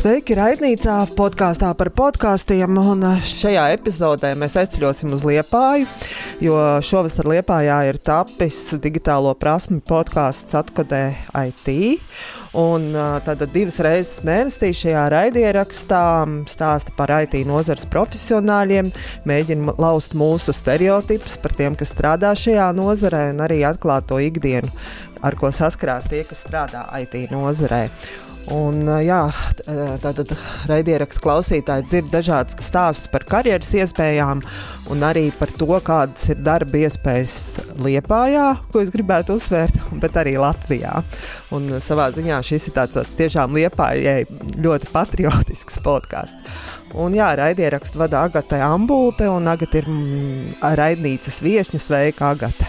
[0.00, 2.78] Sveiki, raidnīcā, podkāstā par podkāstiem.
[3.20, 5.84] Šajā epizodē mēs aizceļosim uz Liepāju,
[6.40, 6.54] jo
[6.88, 11.02] šovasar Liepājā ir tapis digitālo prasmu podkāsts Atkodē
[11.42, 11.68] IT.
[12.56, 12.86] Un
[13.26, 16.06] tad divas reizes mēnesī šajā raidierakstā
[16.48, 18.88] stāsta par IT nozares profesionāļiem,
[19.28, 24.72] mēģina laust mūsu stereotipus par tiem, kas strādā šajā nozarē, un arī atklāt to ikdienu,
[25.20, 27.84] ar ko saskarās tie, kas strādā IT nozarē.
[28.50, 29.18] Un, jā,
[30.02, 30.32] tātad
[30.66, 34.40] raidierakstu klausītāji dzird dažādas stāstus par karjeras iespējām,
[34.90, 37.36] un arī par to, kādas ir darba iespējas
[37.84, 41.02] Lietpājā, ko es gribētu uzsvērt, bet arī Latvijā.
[41.54, 44.24] Un savā ziņā šis ir tāds, tāds tiešām Lietpājai
[44.58, 46.58] ļoti patriotisks podkāsts.
[46.98, 51.82] Un jā, raidierakstu vada Agate Ambulte, un Agate ir mm, raidnīcas viesņa.
[51.84, 52.66] Sveika, Agate!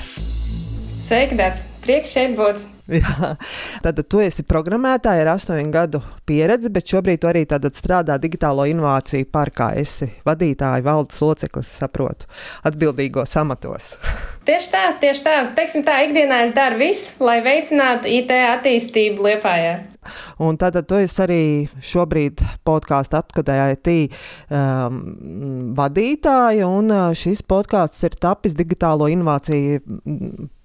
[1.02, 1.66] Sveika, Dārts!
[1.81, 2.61] Prieks šeit būt!
[3.02, 3.36] Jā.
[3.84, 9.30] Tad tu esi programmētāja ar astoņu gadu pieredzi, bet šobrīd tu arī strādā digitālo inovāciju
[9.31, 9.72] parkā.
[9.80, 12.28] Esi vadītāja, valdes loceklis, saprotu,
[12.67, 13.95] atbildīgos amatos.
[14.42, 15.33] Tieši tā, tieši tā.
[15.53, 19.76] Teiksim tā, ikdienā es daru visu, lai veicinātu IT attīstību Liepājā.
[20.42, 21.44] Un tātad tu esi arī
[21.86, 23.92] šobrīd podkāstu atkodēja IT
[24.50, 24.98] um,
[25.78, 29.83] vadītāja, un uh, šis podkāsts ir tapis digitālo inovāciju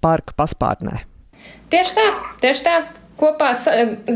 [0.01, 1.03] parka paspārnē.
[1.73, 2.07] Tieši tā,
[2.43, 2.77] tieši tā.
[3.17, 3.49] Kopā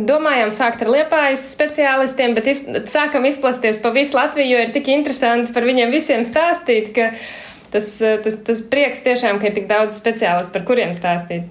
[0.05, 2.59] domājām sākt ar liepājas speciālistiem, bet iz,
[2.91, 7.08] sākam izplasties pa visu Latviju, jo ir tik interesanti par viņiem visiem stāstīt, ka
[7.73, 11.50] tas, tas, tas prieks tiešām, ka ir tik daudz speciālistu, par kuriem stāstīt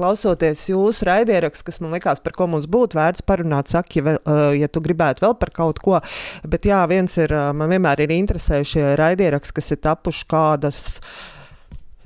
[0.00, 4.20] klausoties jūsu raidierakstu, kas man likās, par ko mums būtu vērts parunāt, saka, ja, vēl,
[4.60, 6.00] ja tu gribētu vēl par kaut ko.
[6.48, 10.80] Bet jā, viens ir, man vienmēr ir interesējušie raidieraksti, kas ir tapuši kādas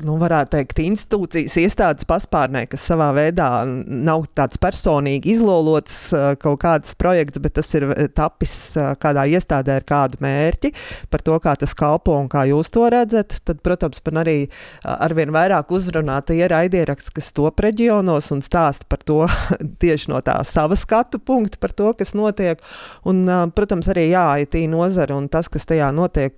[0.03, 5.97] nu, varētu teikt, institūcijas, iestādes paspārnē, kas savā veidā nav tāds personīgi izlolots
[6.43, 7.87] kaut kāds projekts, bet tas ir
[8.17, 8.55] tapis
[9.03, 10.73] kādā iestādē ar kādu mērķi,
[11.13, 13.39] par to, kā tas kalpo un kā jūs to redzat.
[13.47, 14.37] Tad, protams, man arī
[14.83, 19.21] arvien vairāk uzrunā tie raidieraksti, kas top reģionos un stāsta par to
[19.85, 22.63] tieši no tā sava skatu punkta, par to, kas notiek.
[23.07, 23.23] Un,
[23.55, 26.35] protams, arī jā, IT nozara un tas, kas tajā notiek,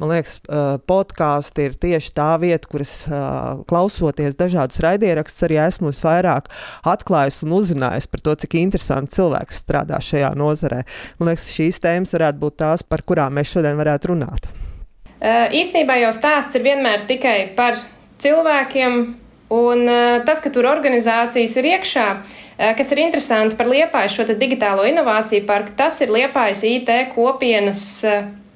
[0.00, 0.40] man liekas,
[0.88, 2.92] podkāsti ir tieši tā vieta, kur es
[3.70, 6.48] klausoties dažādus raidierakstus, arī esmu vairāk
[6.86, 10.84] atklājis un uzzinājis par to, cik interesanti cilvēki strādā šajā nozarē.
[11.18, 14.48] Man liekas, šīs tēmas varētu būt tās, par kurām mēs šodien varētu runāt.
[15.26, 17.78] Īstenībā jau stāsts ir vienmēr tikai par
[18.22, 19.06] cilvēkiem,
[19.46, 19.86] Un
[20.26, 22.06] tas, ka tur organizācijas ir iekšā,
[22.74, 27.84] kas ir interesanti par Liepāju šo digitālo inovāciju parku, tas ir Liepājas IT kopienas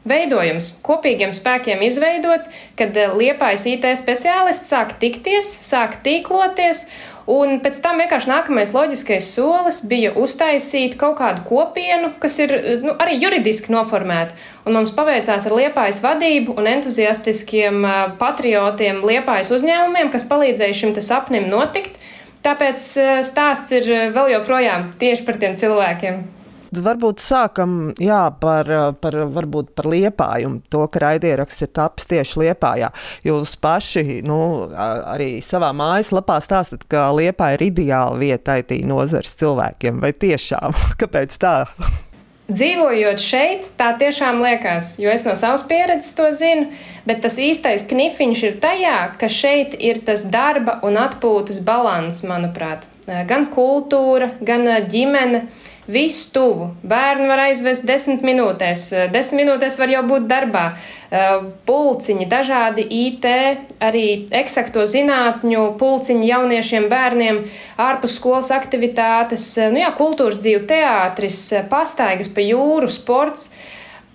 [0.09, 6.87] veidojums, kopīgiem spēkiem izveidots, kad eh, liepājas IT speciālisti sāk tikties, sāk tīkloties,
[7.31, 12.57] un pēc tam vienkārši nākamais loģiskais solis bija uztaisīt kaut kādu kopienu, kas ir
[12.87, 14.37] nu, arī juridiski noformēta.
[14.65, 20.97] Un mums paveicās ar liepājas vadību un entuziastiskiem eh, patriotiem liepājas uzņēmumiem, kas palīdzēja šim
[21.05, 22.01] sapnim notikt.
[22.41, 26.40] Tāpēc eh, stāsts ir vēl joprojām tieši par tiem cilvēkiem.
[26.71, 28.69] Varbūt sākam jā, par,
[29.03, 32.93] par, varbūt par liepājumu, to, ka raidieraksts ir tapis tieši liepājā.
[33.27, 34.39] Jūs paši nu,
[34.75, 39.99] arī savā mājaslapā stāstat, ka liepā ir ideāla vieta IT nozares cilvēkiem.
[40.05, 40.79] Vai tiešām?
[41.01, 41.57] Kāpēc tā?
[42.51, 46.73] Dzīvojot šeit, tā tiešām liekas, jo es no savas pieredzes to zinu,
[47.07, 52.87] bet tas īstais knifiņš ir tajā, ka šeit ir tas darba un atpūtas līdzsvars, manuprāt.
[53.07, 55.49] Gan kultūra, gan ģimene.
[55.91, 56.69] Viss tuvu.
[56.87, 58.85] Bērnu var aizvest desmit minūtēs.
[59.11, 60.65] Desmit minūtēs var jau būt darbā.
[61.67, 63.27] Pulciņi, dažādi IT,
[63.83, 64.05] arī
[64.43, 67.43] eksakto zinātņu pulciņi jauniešiem, bērniem,
[67.83, 71.43] ārpus skolas aktivitātes, nu jā, kultūras dzīve, teātris,
[71.73, 73.51] pastaigas pa jūru, sports.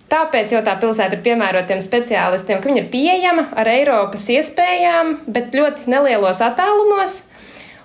[0.07, 5.15] Tāpēc jau tā pilsēta ir piemērota tiem speciālistiem, ka viņa ir pieejama ar Eiropas iespējām,
[5.27, 7.23] bet ļoti nelielos attālumos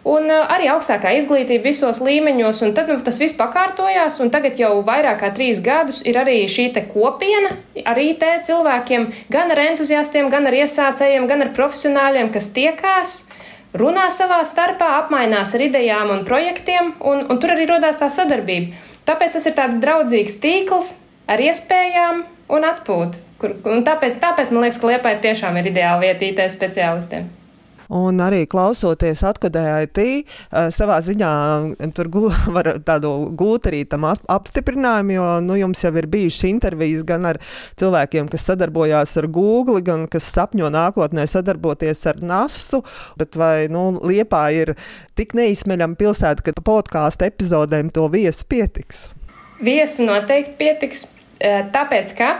[0.04, 4.58] un uh, arī augstākā izglītība visos līmeņos, un tad nu, tas viss pakārtojās, un tagad
[4.60, 7.52] jau vairāk kā trīs gadus ir arī šī kopiena
[7.84, 13.20] ar IT cilvēkiem, gan ar entuziastiem, gan ar iesācējiem, gan ar profesionāļiem, kas tiekās.
[13.70, 18.74] Runā savā starpā, apmainās ar idejām un projektiem, un, un tur arī radās tā sadarbība.
[19.06, 20.92] Tāpēc tas ir tāds draudzīgs tīkls
[21.30, 23.26] ar iespējām un atpūtu.
[23.40, 27.30] Kur, un tāpēc, tāpēc man liekas, ka Liepa tiešām ir ideāla vieta IT speciālistiem
[27.90, 31.30] un arī klausoties atkodēja IT, eh, savā ziņā
[31.74, 32.24] mm, tur gu,
[32.56, 37.40] var tādu gūt arī tam apstiprinājumu, jo nu, jums jau ir bijušas intervijas gan ar
[37.80, 42.82] cilvēkiem, kas sadarbojās ar Google, gan kas sapņo nākotnē sadarboties ar NASU,
[43.20, 44.74] bet vai nu, Liepā ir
[45.18, 49.08] tik neizsmeļama pilsēta, ka podkāstu epizodēm to viesu pietiks?
[49.60, 51.04] Viesu noteikti pietiks,
[51.74, 52.30] tāpēc ka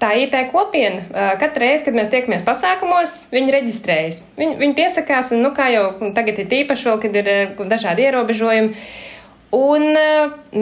[0.00, 1.04] tā IT kopiena,
[1.40, 4.22] katru reizi, kad mēs tiekamies pasākumos, viņi reģistrējas.
[4.40, 5.84] Viņi, viņi piesakās, un, nu, kā jau
[6.16, 7.30] tagad ir tīpaši vēl, kad ir
[7.70, 8.72] dažādi ierobežojumi.
[9.56, 9.86] Un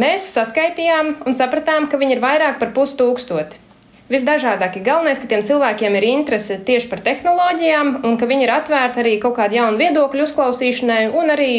[0.01, 3.65] mēs saskaitījām un sapratām, ka viņi ir vairāk par pustūkstoti.
[4.09, 4.81] Visdažādākie.
[4.81, 9.13] Galvenais, ka tiem cilvēkiem ir interese tieši par tehnoloģijām, un ka viņi ir atvērti arī
[9.21, 11.51] kaut kādu jaunu viedokļu uzklausīšanai un arī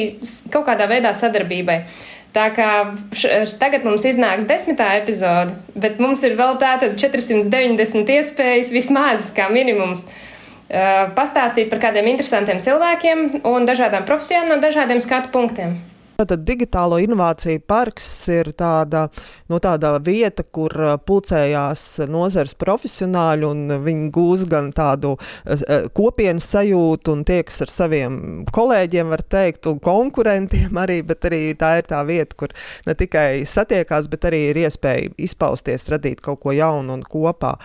[0.50, 1.84] kaut kādā veidā sadarbībai.
[2.34, 2.70] Tā kā
[3.58, 10.06] tagad mums iznāks desmitā epizode, bet mums ir vēl tātad 490 iespējas vismaz kā minimums
[10.06, 15.80] uh, pastāstīt par kādiem interesantiem cilvēkiem un dažādām profesijām no dažādiem skatu punktiem.
[16.20, 19.06] Tad digitālo inovāciju parks ir tāda,
[19.48, 25.22] no nu, tāda vieta, kur uh, pulcējās nozars profesionāļi, un viņi gūs gan tādu uh,
[25.56, 28.18] uh, kopienas sajūtu un tieks ar saviem
[28.52, 32.56] kolēģiem, var teikt, un konkurentiem arī, bet arī tā ir tā vieta, kur
[32.88, 37.56] ne tikai satiekās, bet arī ir iespēja izpausties, radīt kaut ko jaunu un kopā.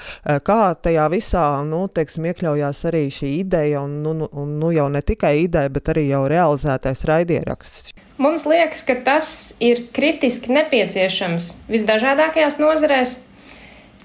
[0.47, 4.87] Kā tajā visā, nu, teiksim, iekļaujās arī šī ideja, un, nu, nu, un nu, jau
[4.93, 8.04] ne tikai ideja, bet arī jau realizētais raidieraksts.
[8.15, 9.29] Mums liekas, ka tas
[9.59, 13.17] ir kritiski nepieciešams visdažādākajās nozarēs,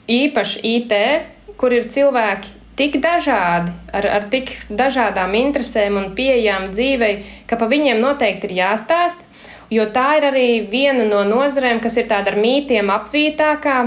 [0.10, 0.96] īpaši IT,
[1.62, 7.14] kur ir cilvēki tik dažādi, ar, ar tik dažādām interesēm un pieejām dzīvei,
[7.46, 9.22] ka pa viņiem noteikti ir jāstāst,
[9.70, 13.78] jo tā ir arī viena no nozarēm, kas ir tāda ar mītiem apvītākā.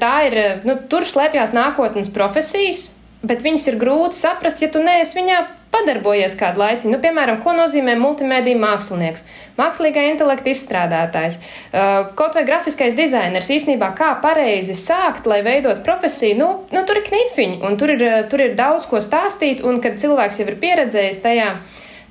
[0.00, 2.88] Tā ir, nu, tur slēpjas nākotnes profesijas,
[3.26, 5.42] bet viņas ir grūti saprast, ja tu neesi viņā
[5.76, 6.90] padarbojies kādu laiku.
[6.90, 9.24] Nu, piemēram, ko nozīmē multimediju mākslinieks,
[9.58, 13.50] mākslīgā intelekta izstrādātājs, uh, kaut vai grafiskais dizainers.
[13.52, 18.06] Īsnībā, kā pareizi sākt, lai veidot profesiju, nu, nu tur ir knifiņi, un tur ir,
[18.06, 21.52] uh, tur ir daudz ko stāstīt, un kad cilvēks jau ir pieredzējis tajā,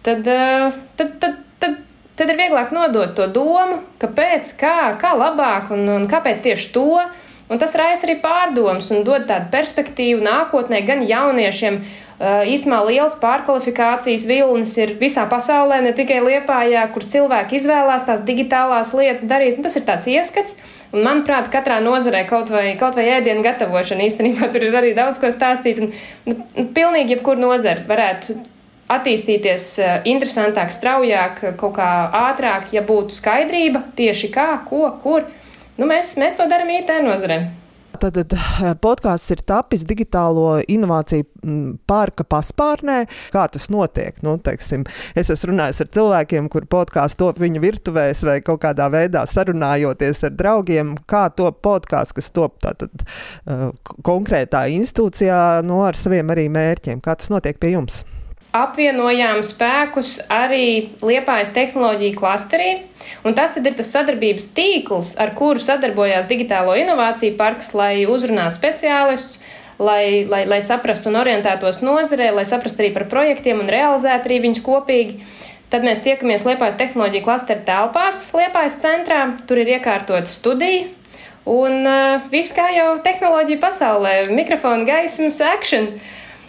[0.06, 1.80] tad, uh, tad, tad, tad,
[2.20, 6.90] tad ir vieglāk nodot to domu, kāpēc, kā, kā labāk un, un kāpēc tieši to.
[7.50, 11.84] Un tas raisa arī pārdomas un dod tādu perspektīvu nākotnē gan jauniešiem,
[12.16, 18.24] Eh, īstenībā liels pārkvalifikācijas vilnis ir visā pasaulē, ne tikai Liepājā, kur cilvēki izvēlās tās
[18.24, 19.58] digitālās lietas darīt.
[19.60, 20.56] Un tas ir tāds ieskats,
[20.96, 25.20] un manuprāt, katrā nozarē kaut vai, kaut vai ēdienu gatavošana īstenībā tur ir arī daudz
[25.20, 25.84] ko stāstīt.
[25.84, 25.92] Un,
[26.32, 28.38] un, un pilnīgi jebkur nozara varētu
[28.96, 31.90] attīstīties eh, interesantāk, straujāk, kaut kā
[32.30, 35.28] ātrāk, ja būtu skaidrība tieši kā, ko, kur.
[35.76, 37.44] Nu, mēs, mēs to darām IT nozarē.
[38.00, 42.98] Tad eh, podkāsts ir tapis digitālo inovāciju mm, parka paspārnē.
[43.34, 44.18] Kā tas notiek?
[44.26, 44.86] Nu, teiksim,
[45.16, 50.26] es esmu runājis ar cilvēkiem, kur podkāsts top viņu virtuvēs vai kaut kādā veidā sarunājoties
[50.28, 50.96] ar draugiem.
[51.12, 53.06] Kā top podkāsts, kas top tātad,
[53.48, 53.70] uh,
[54.06, 57.04] konkrētā institūcijā no nu, ar saviem arī mērķiem?
[57.04, 58.04] Kā tas notiek pie jums?
[58.56, 62.70] Apvienojām spēkus arī Liepājas tehnoloģiju klasterī,
[63.28, 69.42] un tas ir tas sadarbības tīkls, ar kuru sadarbojās Digitālo inovāciju parks, lai uzrunātu speciālistus,
[69.80, 74.42] lai, lai, lai saprastu un orientētos nozarē, lai saprastu arī par projektiem un realizētu arī
[74.48, 75.20] viņus kopīgi.
[75.74, 80.86] Tad mēs tiekamies Liepājas tehnoloģiju klasteru telpās, Liepājas centrā, tur ir iekārtota studija.
[81.46, 85.92] Un uh, viss kā jau tehnoloģija pasaulē, mikrofona, gaismas, action.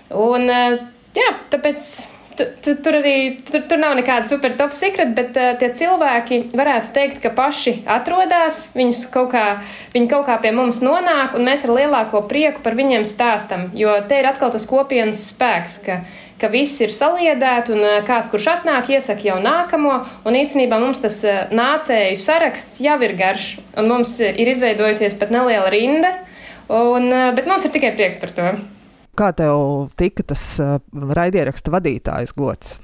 [0.09, 0.77] Un uh,
[1.17, 1.89] jā, tāpēc
[2.37, 6.91] Tu, tur arī tur, tur nav nekāda super top secret, bet uh, tie cilvēki varētu
[6.93, 9.45] teikt, ka paši atrodas, viņus kaut kā,
[9.95, 13.71] viņi kaut kā pie mums nonāk, un mēs ar lielāko prieku par viņiem stāstam.
[13.79, 15.99] Jo te ir atkal tas kopienas spēks, ka,
[16.43, 21.01] ka viss ir saliedēti, un uh, kāds, kurš atnāk, iesaka jau nākamo, un īstenībā mums
[21.07, 26.19] tas uh, nācēju saraksts jau ir garš, un mums ir izveidojusies pat neliela rinda,
[26.69, 28.57] un, uh, bet mums ir tikai prieks par to.
[29.17, 32.77] Kā tev tika tas uh, raidieraksta vadītājs gods?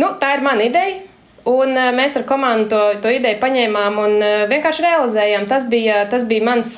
[0.00, 1.02] Nu, tā ir mana ideja.
[1.48, 5.48] Un uh, mēs ar komandu to, to ideju paņēmām un uh, vienkārši realizējām.
[5.50, 6.76] Tas bija, tas bija mans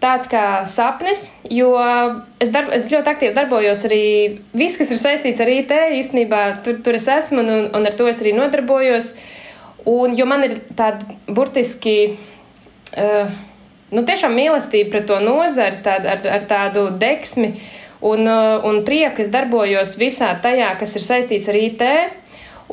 [0.00, 1.72] tāds kā sapnis, jo
[2.40, 4.04] es, darb, es ļoti aktīvi darbojos arī
[4.56, 5.74] viss, kas ir saistīts ar IT.
[5.98, 9.14] Īstenībā tur, tur es esmu un, un ar to es arī nodarbojos.
[9.86, 12.16] Un, jo man ir tāda burtiski.
[12.96, 13.28] Uh,
[13.92, 17.52] nu, tiešām mīlestība pret to nozari, tād, ar, ar tādu deksmi.
[18.06, 21.84] Un, uh, un prieku es darbojos visā tajā, kas ir saistīts ar IT.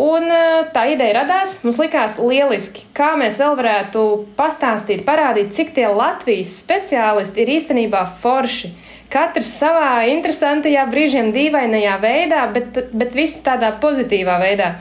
[0.03, 1.59] Un uh, tā ideja radās.
[1.65, 4.05] Mums likās lieliski, kā mēs vēl varētu
[4.37, 8.73] pastāstīt, parādīt, cik tie Latvijas speciālisti ir īstenībā forši.
[9.13, 14.73] Katrs savā interesantajā, brīžiem dīvainajā veidā, bet, bet visi tādā pozitīvā veidā.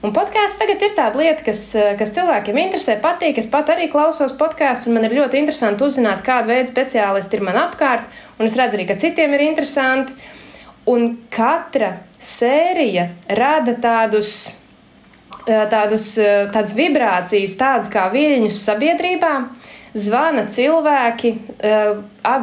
[0.00, 3.38] Un podkāsts tagad ir tāda lieta, kas, eh, kas cilvēkiem interesē, patīk.
[3.38, 7.42] Es pat arī klausos podkāstus, un man ir ļoti interesanti uzzināt, kāda veida speciālisti ir
[7.44, 8.06] man apkārt,
[8.38, 10.12] un es redzu arī, ka citiem ir interesanti.
[10.86, 14.56] Un katra sērija rada tādus
[15.46, 16.18] tādus,
[16.52, 19.34] tādas vibrācijas, tādus kā viļņus sabiedrībā,
[19.94, 21.32] zvana cilvēki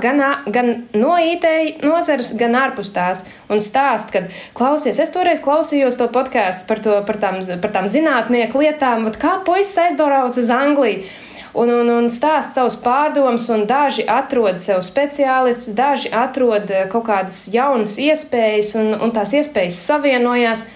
[0.01, 1.45] gan, gan no IT
[1.85, 4.25] nozares, gan ārpus tās un stāst, ka
[4.57, 9.39] klausies, es toreiz klausījos to podkāstu par, to, par, tām, par tām zinātnieku lietām, kā
[9.47, 11.07] puisis aizbrauca uz Angliju.
[11.57, 17.47] Un, un, un stāst savus pārdomus, un daži atrod sev speciālistus, daži atrod kaut kādas
[17.49, 20.67] jaunas iespējas, un, un tās iespējas savienojās.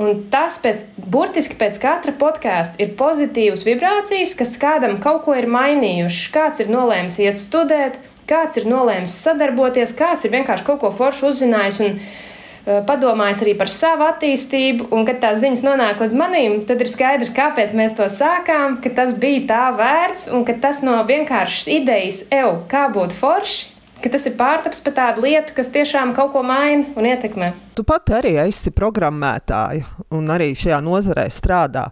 [0.00, 5.50] Un tas pēc, burtiski pēc katra podkāsta ir pozitīvas vibrācijas, kas kādam kaut ko ir
[5.52, 6.30] mainījušas.
[6.32, 11.28] Kāds ir nolēmis iet studēt, kāds ir nolēmis sadarboties, kāds ir vienkārši kaut ko foršu
[11.28, 14.88] uzzinājis un uh, padomājis arī par savu attīstību.
[14.96, 18.94] Un, kad tās ziņas nonāk līdz manim, tad ir skaidrs, kāpēc mēs to sākām, ka
[18.96, 23.71] tas bija tā vērts un ka tas no vienkāršas idejas, evo, kā būt forši,
[24.02, 27.52] ka tas ir pārtaps par tādu lietu, kas tiešām kaut ko maina un ietekmē.
[27.78, 31.86] Tu pati arī esi programmētāja un arī šajā nozarē strādā.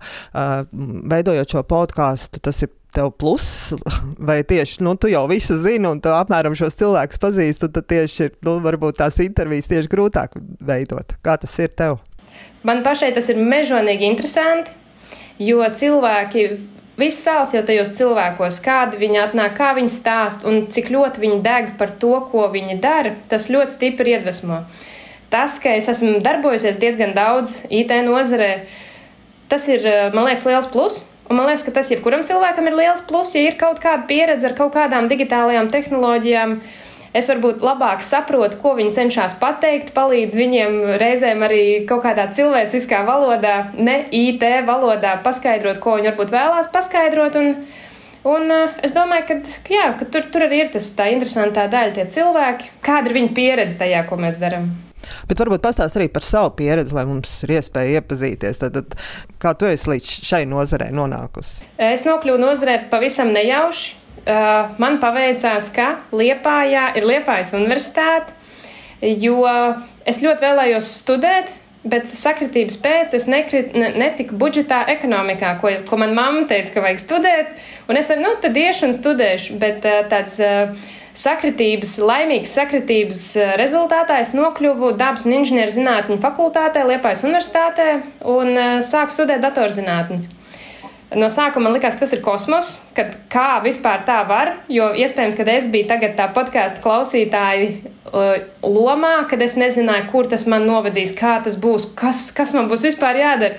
[0.71, 3.75] Veidojot šo podkāstu, tas ir tev pluss,
[4.29, 8.26] vai tieši nu, tu jau visu zini, un tu apmēram šos cilvēkus pazīsti, tad tieši
[8.26, 10.35] ir nu, varbūt tās intervijas tieši grūtāk
[10.67, 11.14] veidot.
[11.25, 12.00] Kā tas ir tev?
[12.67, 14.75] Man pašai tas ir mežonīgi interesanti,
[15.40, 16.45] jo cilvēki
[17.00, 21.38] Viss sāls jau tajos cilvēkos, kādi viņi atnāk, kā viņi stāst un cik ļoti viņi
[21.45, 24.64] deg par to, ko viņi dara, tas ļoti stipri iedvesmo.
[25.33, 28.66] Tas, ka es esmu darbojusies diezgan daudz IT nozarē,
[29.49, 31.07] tas ir, eh, man liekas, liels pluss.
[31.30, 34.49] Un man liekas, ka tas jebkuram cilvēkam ir liels pluss, ja ir kaut kāda pieredze
[34.50, 36.57] ar kaut kādām digitālajām tehnoloģijām.
[36.59, 42.29] Uh, es varbūt labāk saprotu, ko viņi cenšas pateikt, palīdz viņiem reizēm arī kaut kādā
[42.37, 47.40] cilvēciskā valodā, ne IT valodā, paskaidrot, ko viņi varbūt vēlās paskaidrot.
[47.40, 47.50] Un,
[48.31, 49.40] un uh, es domāju, ka,
[49.73, 53.35] jā, ka tur, tur arī ir tas tā interesantā daļa, tie cilvēki, kāda ir viņa
[53.37, 54.71] pieredze tajā, ko mēs darām.
[55.29, 58.61] Bet varbūt pastāst arī par savu pieredzi, lai mums ir iespēja iepazīties.
[58.61, 58.99] Tad, tad,
[59.40, 61.64] kā tu esi līdz šai nozarei nonākusi?
[61.81, 68.36] Es nokļuvu nozarē pavisam nejauši man paveicās, ka Liepājā ir Liepājas universitāte,
[69.00, 69.42] jo
[70.04, 75.96] es ļoti vēlējos studēt, Bet sakritības pēc es nekrit, ne, netiku budžetā ekonomikā, ko, ko
[75.96, 77.54] man mamma teica, ka vajag studēt.
[77.88, 79.56] Un es arī, nu, tad iešu un studēšu.
[79.62, 80.36] Bet tāds
[81.16, 83.22] sakritības, laimīgas sakritības
[83.56, 87.88] rezultātā es nokļuvu dabas un inženieru zinātņu fakultātē, Liepājas universitātē
[88.28, 88.52] un
[88.84, 90.28] sāku studēt datorzinātnes.
[91.11, 95.35] No sākuma man likās, ka tas ir kosmos, kad kā vispār tā var, jo iespējams,
[95.35, 100.69] ka es biju tagad tā podkāstu klausītāji uh, lomā, kad es nezināju, kur tas man
[100.71, 103.59] novedīs, kā tas būs, kas, kas man būs vispār jādara.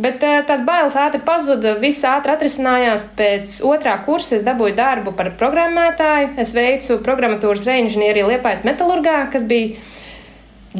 [0.00, 3.04] Bet uh, tās bailes ātri pazuda, viss ātri atrisinājās.
[3.18, 6.32] Pēc otrā kursa es dabūju darbu par programmētāju.
[6.40, 9.76] Es veicu programmatūras reinženieriju Liepājas metalurgā, kas bija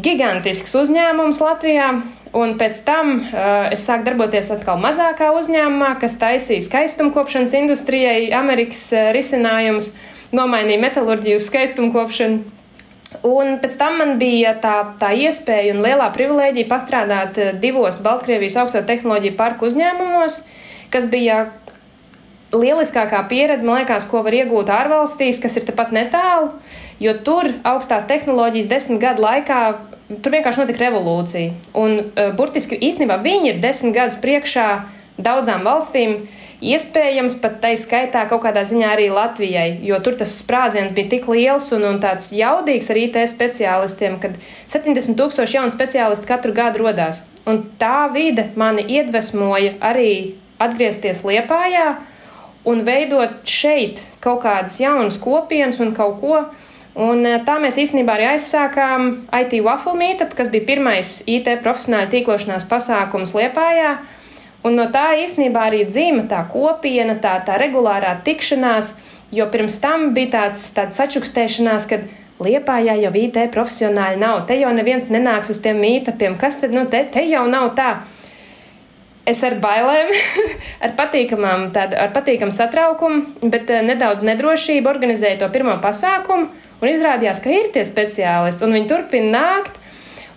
[0.01, 1.91] gigantisks uzņēmums Latvijā.
[2.31, 8.85] Un pēc tam uh, es sāku darboties atkal mazākā uzņēmumā, kas taisīja skaistumkopšanas industrijai Amerikas
[8.95, 9.91] uh, risinājumus,
[10.31, 12.45] nomainīja metālurģiju uz skaistumkopšanu.
[13.27, 18.61] Un pēc tam man bija tā, tā iespēja un lielā privilēģija pastrādāt uh, divos Baltkrievijas
[18.63, 20.45] augsto tehnoloģiju parku uzņēmumos,
[20.95, 21.49] kas bija
[22.55, 26.53] lieliskākā pieredze, man liekas, ko var iegūt ārvalstīs, kas ir tepat netālu,
[27.03, 29.63] jo tur augstās tehnoloģijas desmit gadu laikā
[30.19, 31.55] tur vienkārši notika revolūcija.
[31.79, 34.69] Un uh, burtiski īstenībā viņi ir desmit gadus priekšā
[35.21, 36.23] daudzām valstīm.
[36.61, 41.25] Iespējams, pat tai skaitā kaut kādā ziņā arī Latvijai, jo tur tas sprādziens bija tik
[41.33, 44.37] liels un, un tāds jaudīgs ar IT speciālistiem, kad
[44.69, 47.23] 70 tūkstoši jaunu speciālistu katru gadu rodās.
[47.49, 50.11] Un tā vide mani iedvesmoja arī
[50.61, 51.95] atgriezties Liepājā
[52.69, 56.43] un veidot šeit kaut kādas jaunas kopienas un kaut ko,
[56.99, 59.11] Un eh, tā mēs īstenībā arī aizsākām
[59.43, 63.99] IT Waffle Meetup, kas bija pirmais IT profesionāla tīklošanās pasākums Liepājā.
[64.67, 68.97] Un no tā īstenībā arī dzīva tā kopiena, tā, tā regulārā tikšanās,
[69.33, 74.47] jo pirms tam bija tāds, tāds sačukstēšanās, kad Liepājā jau IT profesionāļi nav.
[74.49, 76.39] Te jau neviens nenāks uz tiem mītapiem.
[76.41, 77.91] Kas tad, nu, te, te jau nav tā.
[79.29, 80.09] Es ar bailēm,
[80.85, 86.49] ar, patīkamām, tādu, ar patīkamu satraukumu, bet eh, nedaudz nedrošību organizēju to pirmo pasākumu.
[86.81, 89.77] Un izrādījās, ka ir tie speciālisti, un viņi turpina nākt.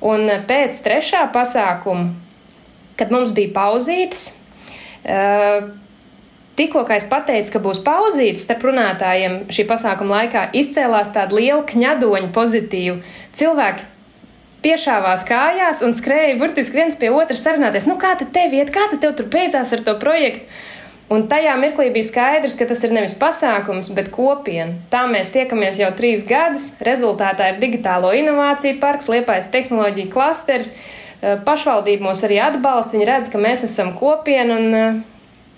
[0.04, 2.10] Un pēc trešā pasākuma,
[3.00, 4.34] kad mums bija pauzītes,
[5.08, 5.70] uh,
[6.60, 12.34] tikko es pateicu, ka būs pauzītes starp runātājiem šī pasākuma laikā, izcēlās tāda liela kņadoņa
[12.36, 13.00] pozitīva.
[13.32, 13.88] Cilvēki
[14.64, 17.88] piešāvās kājās un skrēja burtiski viens pie otra sarunāties.
[17.90, 20.48] Nu, kā tad tev iet, kā tad tev tur beidzās ar to projektu?
[21.14, 24.80] Un tajā mirklī bija skaidrs, ka tas ir nevis pasākums, bet kopiena.
[24.90, 26.72] Tā mēs tiekamies jau trīs gadus.
[26.82, 30.72] Rezultātā ir digitālo inovāciju parks, liepais tehnoloģiju klasters,
[31.46, 35.04] pašvaldība mūs arī atbalsta, viņi redz, ka mēs esam kopiena, un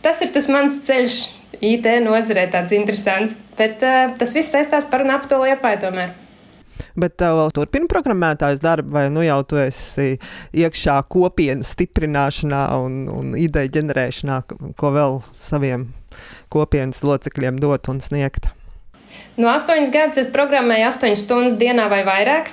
[0.06, 1.18] tas ir tas mans ceļš
[1.64, 6.14] IT nozarē, tāds interesants, bet tas viss saistās par un ap to liepāju tomēr.
[7.00, 10.16] Bet tev vēl turpina programmētājs darbu, vai nu jau tu esi
[10.56, 14.42] iekšā kopienas stiprināšanā un, un ideju ģenerēšanā,
[14.80, 15.90] ko vēl saviem
[16.54, 18.52] kopienas locekļiem dot un sniegt?
[19.40, 22.52] No astoņas gadus es programmēju astoņas stundas dienā vai vairāk,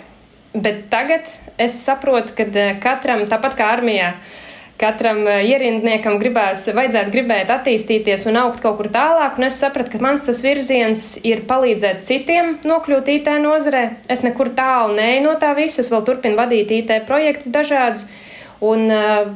[0.55, 1.31] bet tagad
[1.63, 4.41] es saprotu, ka eh, katram, tāpat kā armijā, uh,
[4.83, 9.95] katram eh, ierindniekam gribēs, vajadzētu gribēt attīstīties un augt kaut kur tālāk, un es sapratu,
[9.95, 13.85] ka mans tas virziens ir palīdzēt citiem nokļūt IT nozarē.
[14.13, 18.07] Es nekur tālu neju no tā visa, es vēl turpinu vadīt IT projektus dažādus,
[18.63, 19.33] un uh,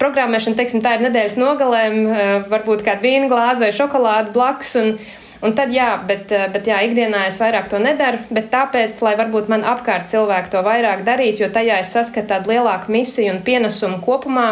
[0.00, 4.96] programmēšana, teiksim, tā ir nedēļas nogalēm, uh, varbūt kāda vīna glāze vai šokolāde blakus, un
[5.44, 9.12] Un tad, jā, bet, eh, bet jā, ikdienā es vairāk to nedaru, bet tāpēc, lai
[9.18, 13.42] varbūt man apkārt cilvēki to vairāk darītu, jo tajā es saskatu tādu lielāku misiju un
[13.44, 14.48] pienesumu kopumā,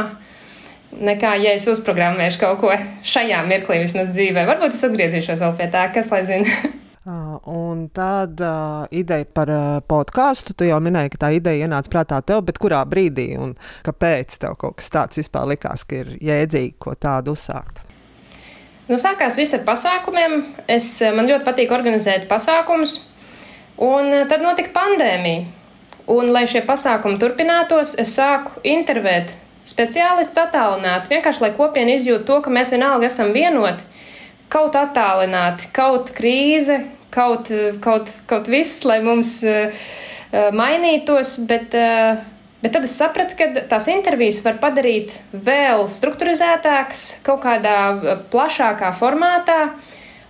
[0.93, 2.77] nekā ja es uzprogrammēšu kaut ko
[3.15, 4.45] šajā mirklī vismaz dzīvē.
[4.51, 6.61] Varbūt es atgriezīšos vēl pie tā, kas lai zina.
[7.03, 11.91] Ah, un tāda uh, ideja par uh, podkāstu, tu jau minēji, ka tā ideja ienāca
[11.91, 16.13] prātā tev, bet kurā brīdī un kāpēc tev kaut kas tāds vispār likās, ka ir
[16.23, 17.83] jēdzīgi ko tādu uzsākt?
[18.93, 20.43] Nu, sākās viss ar pasākumiem.
[20.69, 22.99] Es, eh, man ļoti patīk organizēt pasākumus.
[23.81, 25.47] Un eh, tad notika pandēmija.
[26.13, 29.33] Un, lai šie pasākumi turpinātos, es sāku intervēt
[29.65, 31.09] speciālistus attālināti.
[31.15, 33.87] Vienkārši lai kopiena izjūtu to, ka mēs vienalga esam vienoti.
[34.53, 36.83] Kaut attālināti, kaut krīze,
[37.15, 39.89] kaut, eh, kaut, kaut viss, lai mums uh,
[40.53, 41.39] mainītos.
[41.49, 42.21] Bet, uh,
[42.63, 48.93] Bet tad es sapratu, ka tās intervijas var padarīt vēl struktūrizētākas, kaut kādā eh, plašākā
[48.95, 49.59] formātā.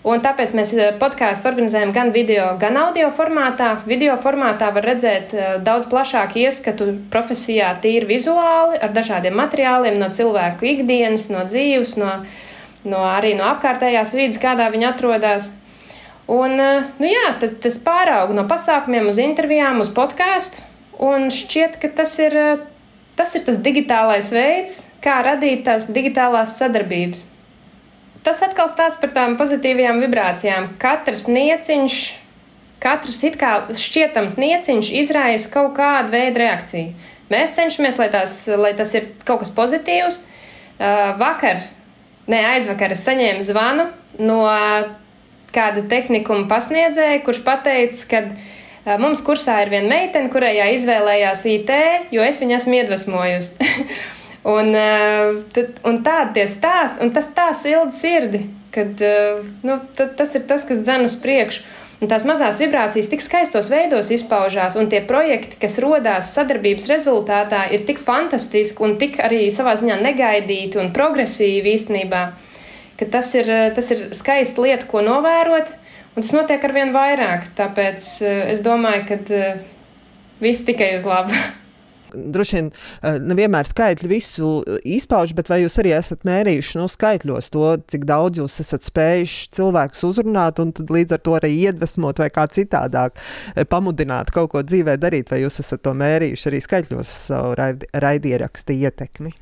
[0.08, 3.74] Un tāpēc mēs eh, podkāstu organizējam gan video, gan audio formātā.
[3.84, 10.08] Video formātā var redzēt eh, daudz plašāku ieskatu profesijā, tīri vizuāli, ar dažādiem materiāliem no
[10.08, 12.16] cilvēku ikdienas, no dzīves, no,
[12.88, 15.52] no arī no apkārtējās vidas, kādā viņi atrodas.
[16.32, 20.71] Un, nu jā, tas, tas pārauga no pasākumiem uz intervijām, uz podkāstu.
[21.02, 22.36] Un šķiet, ka tas ir,
[23.18, 27.24] tas ir tas digitālais veids, kā radīt tās digitālās sadarbības.
[28.22, 30.68] Tas atkal stāsta par tām pozitīvajām vibrācijām.
[30.82, 31.96] Katrs nieciņš,
[32.82, 36.92] katrs it kā šķietams nieciņš izraisa kaut kādu veidu reakciju.
[37.32, 40.22] Mēs cenšamies, lai, tās, lai tas ir kaut kas pozitīvs.
[40.22, 41.64] Uh, vakar,
[42.30, 43.88] ne aizvakar, es saņēmu zvanu
[44.22, 44.42] no
[45.52, 48.22] kāda tehnikuma pasniedzēja, kurš teica, ka
[48.82, 51.70] Mums kursā ir viena meitene, kurai izvēlējās IT,
[52.10, 53.68] jo es viņu esmu iedvesmojusi.
[54.56, 54.74] un,
[55.86, 58.42] un tādi tie stāsti, un tas tā silda sirdi,
[58.74, 58.98] kad
[59.62, 61.62] nu, tas ir tas, kas dzen uz priekšu.
[62.02, 67.60] Un tās mazās vibrācijas tik skaistos veidos izpaužās, un tie projekti, kas radās sadarbības rezultātā,
[67.70, 72.24] ir tik fantastiski un tik arī savā ziņā negaidīti un progresīvi īstenībā,
[73.04, 75.70] tas ir, tas ir skaisti lieta, ko novērot.
[76.12, 79.60] Un tas notiek ar vien vairāk, tāpēc eh, es domāju, ka eh,
[80.44, 81.32] viss tikai uz labu.
[82.34, 84.50] Droši vien eh, nevienmēr skaitļi visu
[84.84, 88.84] izpauž, bet vai jūs arī esat mērījuši no nu, skaitļos to, cik daudz jūs esat
[88.90, 93.16] spējuši cilvēkus uzrunāt un līdz ar to arī iedvesmot vai kā citādāk
[93.72, 97.56] pamudināt kaut ko dzīvē darīt, vai jūs esat to mērījuši arī skaitļos savu
[98.04, 99.32] raidierakstu ietekmi?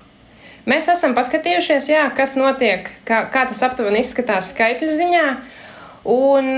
[0.70, 5.24] Mēs esam paskatījušies, jā, kas notiek, kā, kā tas aptuveni izskatās skaitļu ziņā.
[5.32, 5.56] Uh,
[6.08, 6.56] Un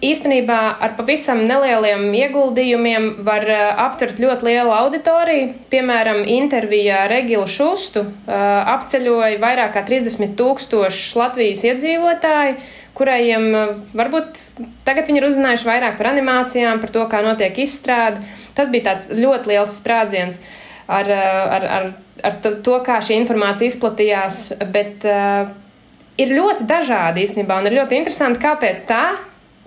[0.00, 3.44] īstenībā ar pavisam nelieliem ieguldījumiem var
[3.84, 5.50] aptvert ļoti lielu auditoriju.
[5.72, 12.56] Piemēram, intervijā ar Egilu Šustu apceļoja vairāk kā 30 tūkstoši Latvijas iedzīvotāju,
[12.96, 13.50] kuriem
[13.92, 14.40] varbūt
[14.88, 18.24] tagad viņi ir uzzinājuši vairāk par animācijām, par to, kā notiek izstrāde.
[18.56, 20.40] Tas bija tāds ļoti liels sprādziens
[20.88, 21.90] ar, ar, ar,
[22.24, 24.46] ar to, kā šī informācija izplatījās.
[24.72, 25.04] Bet,
[26.20, 29.04] ir ļoti dažādi īstenībā, un ir ļoti interesanti, kāpēc tā.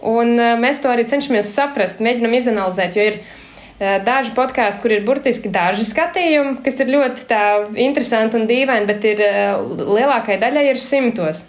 [0.06, 4.94] Un uh, mēs to arī cenšamies saprast, mēģinam izanalizēt, jo ir uh, daži podkāsti, kur
[4.94, 7.40] ir burtiski daži skatījumi, kas ir ļoti
[7.82, 9.64] interesanti un dīvaini, bet ir, uh,
[9.96, 11.46] lielākai daļai ir simtos.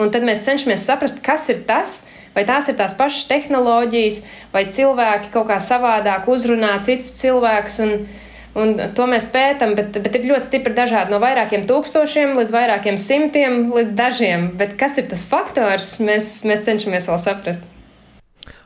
[0.00, 2.02] Un tad mēs cenšamies saprast, kas ir tas,
[2.34, 4.22] vai tās ir tās pašas tehnoloģijas,
[4.54, 7.80] vai cilvēki kaut kā savādāk uzrunā citus cilvēkus.
[8.52, 12.98] Un, to mēs pētām, bet, bet ir ļoti stipri dažādi no vairākiem tūkstošiem līdz vairākiem
[13.00, 14.50] simtiem līdz dažiem.
[14.60, 17.71] Bet kas ir tas faktors, mēs, mēs cenšamies vēl saprast.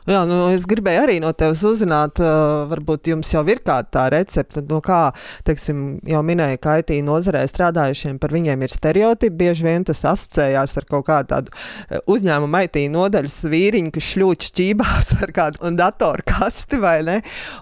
[0.07, 4.05] Jā, nu, es gribēju arī no tevis uzzināt, uh, varbūt jums jau ir kāda tā
[4.13, 5.09] recepte, no kā,
[5.43, 9.35] teiksim, jau minēja, ka IT nozarē strādājušiem par viņiem ir stereotipi.
[9.41, 15.11] Bieži vien tas asociējās ar kaut kādu tādu uzņēmumu IT nodaļas vīriņu, kas šļūč šķībās
[15.25, 17.17] ar kādu datoru kasti vai ne.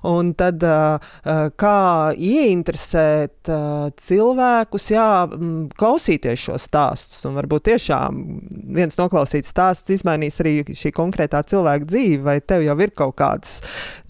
[0.05, 1.17] Un tad uh,
[1.57, 1.79] kā
[2.13, 5.09] ieinteresēt uh, cilvēkus, jā,
[5.81, 7.25] klausīties šo stāstus.
[7.25, 8.21] Un varbūt tiešām
[8.77, 13.61] viens noklausīts stāsts izmainīs arī šī konkrētā cilvēka dzīvi vai tev jau ir kaut kāds,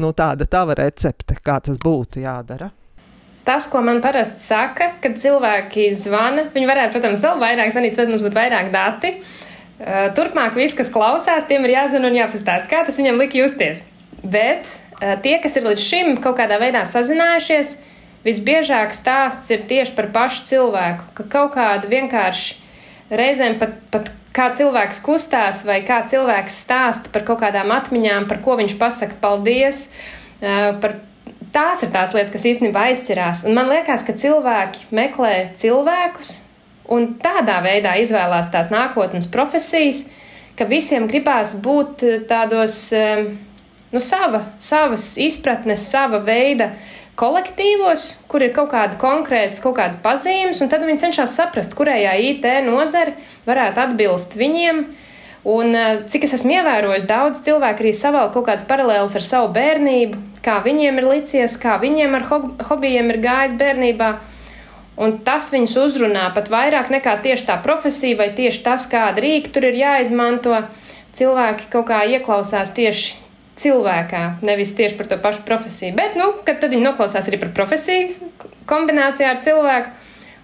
[0.02, 2.72] nu, tāda tava recepte, kā tas būtu jādara?
[3.46, 8.10] Tas, ko man parasti saka, kad cilvēki zvana, viņi varētu, protams, vēl vairāk zvanīt, tad
[8.10, 9.20] mums būtu vairāk dati.
[9.76, 13.84] Uh, turpmāk, viss, kas klausās, tiem ir jāzina un jāpastāst, kā tas viņam lika justies.
[14.24, 17.76] Bet uh, tie, kas ir līdz šim kaut kādā veidā sazinājušies,
[18.26, 22.64] visbiežāk stāsts ir tieši par pašu cilvēku, ka kaut kāda vienkārši
[23.14, 28.42] reizēm pat, pat kā cilvēks kustās, vai kā cilvēks stāsta par kaut kādām atmiņām, par
[28.44, 29.86] ko viņš pasaka paldies.
[30.42, 30.98] Par
[31.56, 33.46] tās ir tās lietas, kas īstenībā aizķerās.
[33.48, 36.40] Un man liekas, ka cilvēki meklē cilvēkus
[36.92, 40.10] un tādā veidā izvēlās tās nākotnes profesijas,
[40.60, 42.78] ka visiem gribās būt tādos,
[43.96, 50.00] nu, sava, savas izpratnes, sava veida uh, kolektīvos, kur ir kaut kāda konkrēta, kaut kādas
[50.04, 53.16] pazīmes, un tad viņi cenšas saprast, kurējā IT nozare
[53.48, 54.86] varētu atbilst viņiem.
[55.46, 59.54] Un, eh, cik es esmu ievērojis, daudz cilvēku arī savēl kaut kādas paralēlas ar savu
[59.54, 62.24] bērnību, kā viņiem ir licies, kā viņiem ar
[62.70, 64.16] hobijiem ir gājis bērnībā.
[64.98, 69.52] Un tas viņus uzrunā pat vairāk nekā tieši tā profesija vai tieši tas, kāda rīka
[69.52, 70.66] tur ir jāizmanto.
[71.14, 73.25] Cilvēki kaut kā ieklausās tieši
[73.60, 75.96] cilvēkā, nevis tieši par to pašu profesiju.
[75.98, 78.32] Bet, nu, kad viņi noklausās arī par profesiju
[78.70, 79.94] kombinācijā ar cilvēku,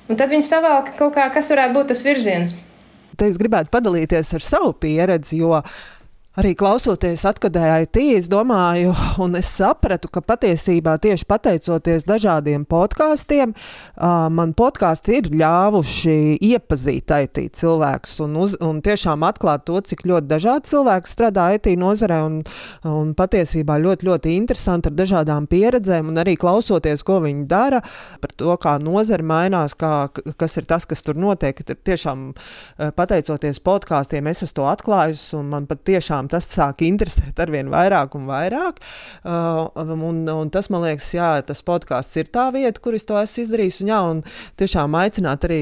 [0.09, 2.55] un tad viņi savalka kaut kā, kas varētu būt tas virziens.
[3.19, 5.59] Te es gribētu padalīties ar savu pieredzi, jo
[6.39, 13.51] Arī klausoties atkadēji IT, es domāju, un es sapratu, ka patiesībā tieši pateicoties dažādiem podkāstiem,
[14.31, 16.15] man podkāsti ir ļāvuši
[16.47, 21.67] iepazīt IT cilvēkus un, uz, un tiešām atklāt to, cik ļoti dažādi cilvēki strādā IT
[21.81, 22.39] nozarē un,
[22.87, 27.83] un patiesībā ļoti, ļoti interesanti ar dažādām pieredzēm un arī klausoties, ko viņi dara,
[28.23, 30.07] par to, kā nozara mainās, kā,
[30.39, 31.59] kas ir tas, kas tur notiek.
[31.59, 32.23] Tiešām
[32.95, 37.51] pateicoties podkāstiem, es esmu to atklājis un man pat tiešām tiešām tas sāk interesēt ar
[37.51, 38.81] vien vairāk un vairāk.
[39.23, 43.17] Uh, un, un tas, man liekas, jā, tas podkāsts ir tā vieta, kur es to
[43.17, 43.81] esmu izdarījis.
[43.81, 44.21] Un, jā, un
[44.57, 45.61] tiešām aicināt arī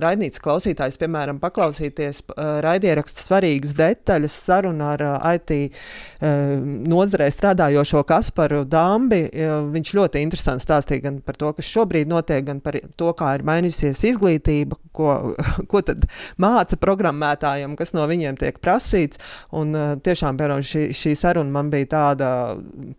[0.00, 8.04] raidnīcas klausītājus, piemēram, paklausīties uh, raidierakstu svarīgas detaļas, sarunu ar uh, IT uh, nozarē strādājošo
[8.08, 9.26] Kasparu Dambi.
[9.30, 13.34] Uh, viņš ļoti interesanti stāstīja gan par to, kas šobrīd notiek, gan par to, kā
[13.36, 15.36] ir mainījusies izglītība, ko,
[15.70, 16.08] ko tad
[16.40, 19.20] māca programmētājiem, kas no viņiem tiek prasīts.
[19.56, 22.30] Un, uh, tiešām, piemēram, šī, šī saruna man bija tāda,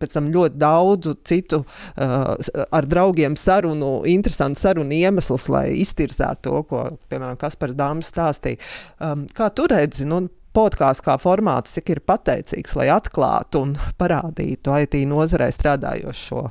[0.00, 2.34] pēc tam ļoti daudzu citu uh,
[2.68, 8.60] ar draugiem sarunu, interesantu sarunu iemesls, lai iztirzētu to, ko, piemēram, Kaspars Dāmas stāstīja.
[9.02, 10.06] Um, kā tu redzi?
[10.08, 10.24] Nu,
[10.56, 16.46] podkāsts kā formāts, cik ir pateicīgs, lai atklātu un parādītu IT nozarē strādājošo.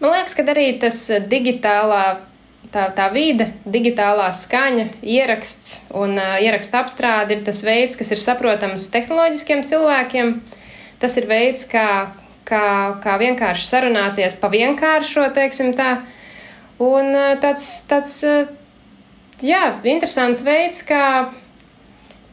[0.00, 2.04] Man liekas, ka arī tas digitālā
[2.74, 8.22] tā, tā vide, digitālā skaņa, ieraksts un uh, ieraksta apstrāde ir tas veids, kas ir
[8.22, 10.38] saprotams tehnoloģiskiem cilvēkiem.
[11.00, 11.86] Tas ir veids, kā,
[12.48, 12.64] kā,
[13.02, 16.00] kā vienkārši sarunāties pa vienkāršo, teiksim tā.
[16.80, 18.50] Un uh, tāds, tāds uh,
[19.44, 21.04] jā, interesants veids, kā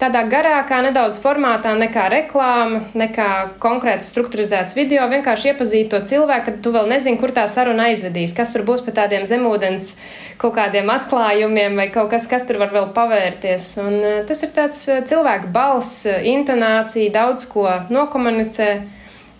[0.01, 3.29] tādā garākā, nedaudz formātā, nekā reklāma, nekā
[3.63, 5.07] konkrēts struktūrizēts video.
[5.11, 8.83] Vienkārši iepazīt to cilvēku, kad tu vēl nezini, kur tā saruna aizvedīs, kas tur būs
[8.85, 9.95] pa tādiem zemūdens
[10.41, 13.71] kaut kādiem atklājumiem vai kaut kas, kas tur var vēl pavērties.
[13.83, 18.71] Un eh, tas ir tāds eh, cilvēku balss, intonācija, daudz ko nokomunicē.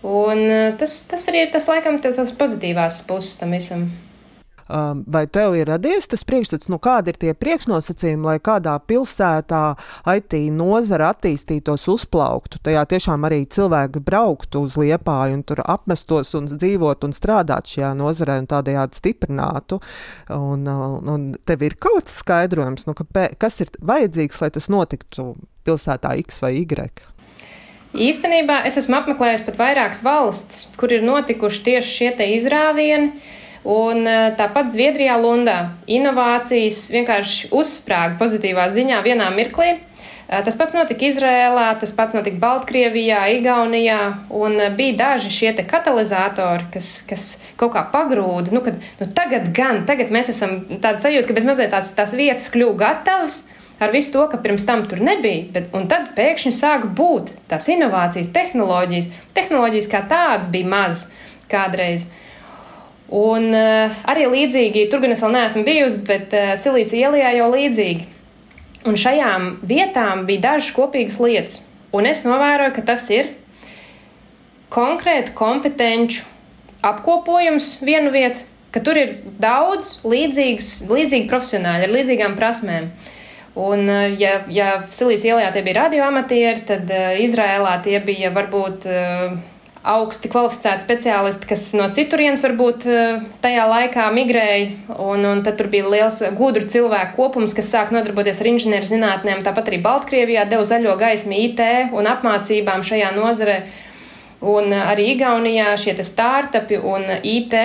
[0.08, 0.44] Un
[0.80, 3.90] tas, tas arī ir tas, laikam, tas pozitīvās puses tam visam.
[4.68, 9.62] Um, vai tev ir radies tas priekšstats, nu kādi ir tie priekšnosacījumi, lai kādā pilsētā
[10.12, 12.60] IT nozara attīstītos, uzplauktu?
[12.66, 17.94] Tajā tiešām arī cilvēki brauktu uz liepāju un tur apmestos un dzīvot un strādāt šajā
[17.96, 19.80] nozarē un tādējādi stiprinātu.
[20.36, 24.68] Un, un, un tev ir kaut kas skaidrojums, nu, ka, kas ir vajadzīgs, lai tas
[24.72, 25.34] notiktu
[25.68, 26.92] pilsētā X vai Y?
[27.98, 33.14] Īstenībā es esmu apmeklējis pat vairākas valstis, kur ir notikuši tieši šie izrāvieni.
[33.68, 35.58] Un eh, tāpat Zviedrijā Lundā
[35.92, 39.74] inovācijas vienkārši uzsprāga pozitīvā ziņā vienā mirklī.
[40.28, 44.00] Eh, tas pats notika Izrēlā, tas pats notika Baltkrievijā, Igaunijā,
[44.32, 47.26] un eh, bija daži šie katalizatori, kas, kas
[47.60, 48.54] kaut kā pagrūda.
[48.56, 52.16] Nu, kad, nu, tagad gan, tagad mēs esam tāda sajūta, ka bez mazliet tās, tās
[52.16, 53.42] vietas kļuvu gatavas,
[53.84, 57.68] ar visu to, ka pirms tam tur nebija, bet, un tad pēkšņi sāk būt tās
[57.72, 59.12] inovācijas, tehnoloģijas.
[59.36, 61.10] Tehnoloģijas kā tādas bija maz
[61.52, 62.08] kādreiz.
[63.08, 67.52] Un uh, arī līdzīgi, tur gan es vēl neesmu bijusi, bet uh, Silīcija ielijā jau
[67.54, 68.08] līdzīgi.
[68.88, 71.62] Un šajām vietām bija dažas kopīgas lietas.
[71.96, 73.32] Un es novēroju, ka tas ir
[74.74, 76.26] konkrēti kompetenci
[76.86, 82.92] apkopojums vienu vietu, ka tur ir daudz līdzīgas, līdzīgi profesionāļi ar līdzīgām prasmēm.
[83.58, 88.86] Un, eh, ja, ja Silīcija ielā tie bija radioamatieri, tad uh, Izrēlā tie bija varbūt
[88.86, 89.40] uh,
[89.84, 94.96] augsti kvalificēti speciālisti, kas no citurienes varbūt uh, tajā laikā migrēja.
[94.98, 99.44] Un, un tad bija liels gudru cilvēku kopums, kas sāk nodarboties ar inženierzinātnēm.
[99.46, 101.64] Tāpat arī Baltkrievijā deva zaļo gaismu IT
[101.98, 103.62] un apmācībām šajā nozarē.
[104.48, 107.56] Un arī Igaunijā šie startupi un IT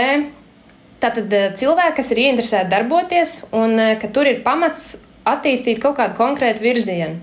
[1.02, 6.62] Tātad cilvēki, kas ir ieinteresēti darboties, un ka tur ir pamats attīstīt kaut kādu konkrētu
[6.62, 7.18] virzienu.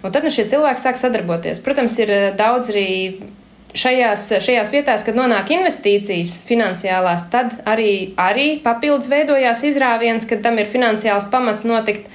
[0.00, 1.60] Un tad nu, šie cilvēki sāk sadarboties.
[1.64, 2.88] Protams, ir eh, daudz arī
[3.76, 10.58] šajās, šajās vietās, kad nonāk investīcijas finansiālās, tad arī, arī papildus veidojās izrāviens, kad tam
[10.58, 12.10] ir finansiāls pamats notikt.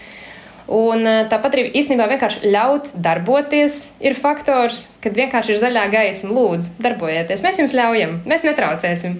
[0.65, 6.33] Un eh, tāpat arī īstenībā vienkārši ļaut darboties ir faktors, kad vienkārši ir zaļā gaisma.
[6.33, 9.19] Lūdzu, darbojieties, mēs jums ļaujam, mēs netraucēsim.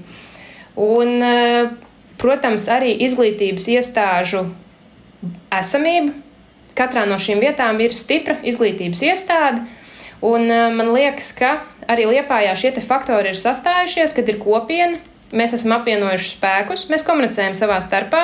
[0.82, 1.70] Un, eh,
[2.18, 4.48] protams, arī izglītības iestāžu
[5.54, 6.16] esamību.
[6.76, 9.64] Katrā no šīm vietām ir stipra izglītības iestāde.
[10.24, 11.58] Un uh, man liekas, ka
[11.92, 15.02] arī Liepājā šie faktori ir sastājušies, kad ir kopiena,
[15.36, 18.24] mēs esam apvienojuši spēkus, mēs komunicējam savā starpā,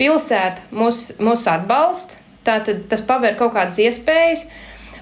[0.00, 4.48] pilsēta mūs, mūs atbalsta, tātad tas paver kaut kādas iespējas.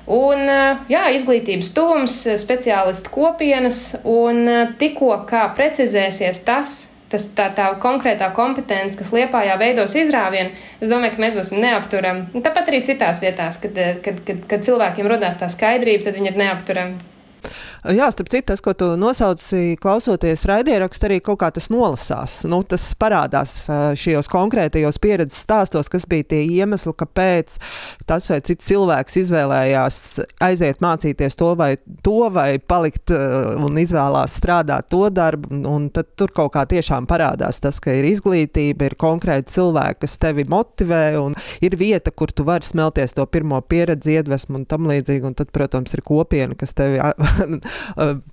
[0.09, 6.79] Un, uh, jā, izglītības tuvums, speciālistu kopienas, un uh, tikko kā precizēsies tas,
[7.13, 12.43] tas, tā, tā konkrētā kompetence, kas liepājā veidos izrāvienu, es domāju, ka mēs būsim neapturami.
[12.45, 16.43] Tāpat arī citās vietās, kad, kad, kad, kad cilvēkiem rodās tā skaidrība, tad viņi ir
[16.43, 16.99] neapturami.
[17.89, 22.43] Jā, starp citu, tas, ko tu nosauci, klausoties raidierakstu, arī kaut kā tas nolasās.
[22.45, 23.63] Nu, tas parādās
[23.97, 27.57] šajos konkrētajos pieredzes stāstos, kas bija tie iemesli, kāpēc
[28.09, 30.01] tas vai cits cilvēks izvēlējās
[30.45, 31.71] aiziet mācīties to vai
[32.05, 35.63] to, vai palikt un izvēlās strādāt to darbu.
[35.69, 40.19] Un tad tur kaut kā tiešām parādās tas, ka ir izglītība, ir konkrēti cilvēki, kas
[40.21, 44.93] tevi motivē, un ir vieta, kur tu vari smelties to pirmo pieredzi, iedvesmu un tam
[44.93, 45.25] līdzīgi.
[45.29, 47.01] Un tad, protams, ir kopiena, kas tevi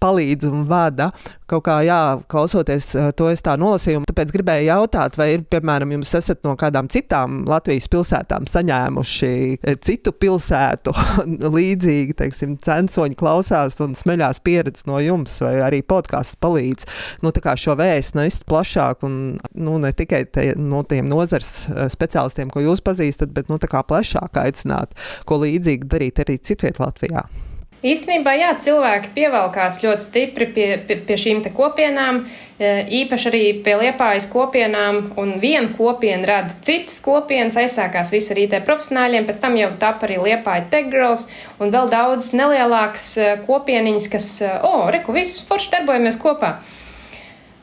[0.01, 1.11] palīdz un vada.
[1.45, 1.99] Kaut kā, jā,
[2.31, 4.01] klausoties eh, to, es tā nolasīju.
[4.09, 9.77] Tāpēc gribēju jautāt, vai ir, piemēram, jums esat no kādām citām Latvijas pilsētām saņēmuši eh,
[9.85, 10.95] citu pilsētu
[11.57, 16.89] līdzīgi, teiksim, censoņi klausās un smeļās pieredzi no jums, vai arī podkāsts palīdz
[17.21, 22.65] nu, šo vēstu nest plašāk un nu, ne tikai te, no tiem nozars speciālistiem, ko
[22.65, 24.97] jūs pazīstat, bet nu, plašāk aicināt,
[25.29, 27.27] ko līdzīgi darīt arī citviet Latvijā.
[27.85, 32.23] Īstenībā, jā, cilvēki pievelkās ļoti stipri pie, pie, pie šīm kopienām,
[32.57, 32.71] e,
[33.03, 38.55] īpaši arī pie liepājas kopienām, un viena kopiena rada citas kopienas, aizsākās visi ar IT
[38.65, 41.27] profesionāļiem, pēc tam jau tapa arī liepāja Tegrals
[41.59, 46.55] un vēl daudz nelielākas e, kopieniņas, kas, e, o, oh, reku, visus forši darbojamies kopā.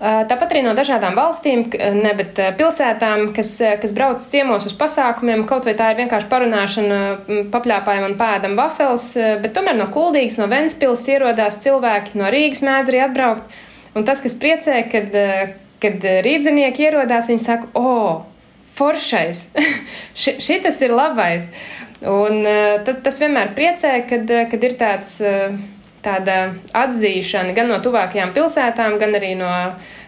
[0.02, 1.60] Tāpat arī no dažādām valstīm,
[1.94, 6.96] ne, bet pilsētām, kas, kas brauc ciemos uz pasākumiem, kaut vai tā ir vienkārši parunāšana,
[7.52, 9.12] papļāpājam un pēdam vafels,
[9.44, 13.54] bet tomēr no Kuldīgas, no Ventspils ierodās cilvēki, no Rīgas mēdz arī atbraukt.
[13.94, 15.14] Un tas, kas priecē, kad,
[15.84, 19.44] kad rīdzinieki ierodās, viņi saka, o, oh, foršais,
[20.48, 21.46] šitas ir labais.
[22.02, 22.42] Un
[22.82, 25.20] tad tas vienmēr priecē, kad, kad ir tāds
[26.02, 26.36] tāda
[26.76, 29.50] atzīšana gan no tuvākajām pilsētām, gan arī no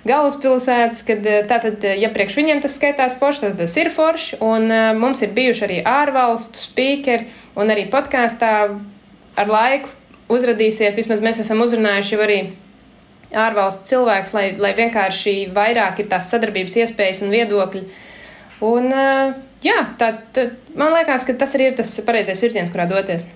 [0.08, 4.40] galvaspilsētas, kad eh, tātad, eh, ja priekš viņiem tas skaitās forši, tad tas ir forši,
[4.44, 7.28] un uh, mums ir bijuši arī ārvalstu spīkeri,
[7.60, 8.52] un arī podkāstā
[9.40, 9.92] ar laiku
[10.34, 12.38] uzradīsies, vismaz mēs esam uzrunājuši jau arī
[13.34, 17.82] ārvalstu cilvēks, lai, lai vienkārši vairāk ir tās sadarbības iespējas un viedokļi.
[18.64, 18.86] Un,
[19.64, 20.46] jā, tā, tā,
[20.78, 23.26] man liekas, ka tas arī ir tas pareizais virziens, kurā doties.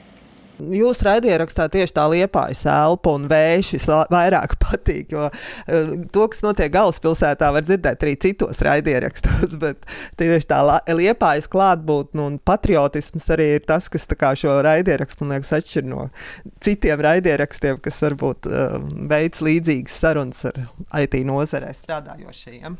[0.59, 6.73] Jūsu raidierakstā tieši tā liepājas elpa un vējš vairāk patīk, jo uh, to, kas notiek
[6.75, 9.87] galvaspilsētā, var dzirdēt arī citos raidierakstos, bet
[10.21, 10.61] tieši tā
[10.99, 16.09] liepājas klātbūtne un patriotisms arī ir tas, kas šo raidierakstu, man liekas, atšķir no
[16.65, 20.65] citiem raidierakstiem, kas varbūt uh, veids līdzīgas sarunas ar
[21.03, 22.77] IT nozarē strādājošajiem.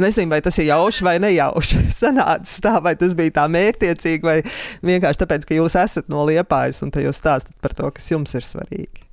[0.00, 1.84] Nezinu, vai tas ir jauši vai nejauši.
[2.00, 4.38] Sanācis tā, vai tas bija tā mērķiecīgi, vai
[4.86, 8.46] vienkārši tāpēc, ka jūs esat no liepājas un jūs stāstat par to, kas jums ir
[8.46, 9.06] svarīgi.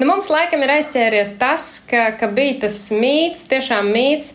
[0.00, 4.34] Nu, mums laikam ir aizķēries tas, ka, ka bija tas mīts, tiešām mīts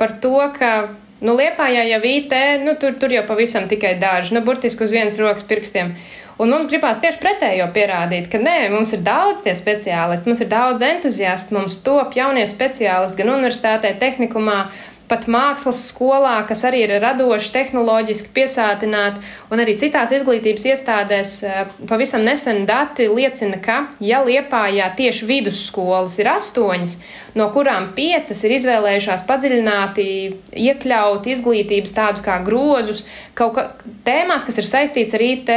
[0.00, 0.72] par to, ka
[1.20, 2.32] Nu, Liepājā jau IT,
[2.64, 5.92] nu, tur, tur jau pavisam tikai daži, nu, burtiski uz vienas rokas pirkstiem.
[6.40, 10.48] Un mums gribās tieši pretējo pierādīt, ka nē, mums ir daudz tie speciālisti, mums ir
[10.48, 14.62] daudz entuziastu, mums top jaunie speciālisti gan universitātē, tehnikumā,
[15.10, 21.62] pat mākslas skolā, kas arī ir radoši, tehnoloģiski piesātināti, un arī citās izglītības iestādēs eh,
[21.90, 26.96] pavisam nesen dati liecina, ka, ja Liepājā tieši vidusskolas ir astoņas,
[27.38, 30.06] no kurām piecas ir izvēlējušās padziļināti
[30.56, 33.04] iekļaut izglītības tādus kā grozus,
[33.38, 33.66] kaut kā
[34.06, 35.52] tēmās, kas ir saistīts ar IT,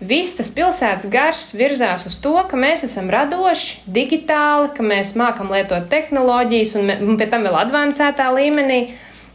[0.00, 5.52] viss tas pilsētas gars virzās uz to, ka mēs esam radoši, digitāli, ka mēs mākam
[5.54, 8.80] lietot tehnoloģijas un, un pie tam vēl advancētā līmenī.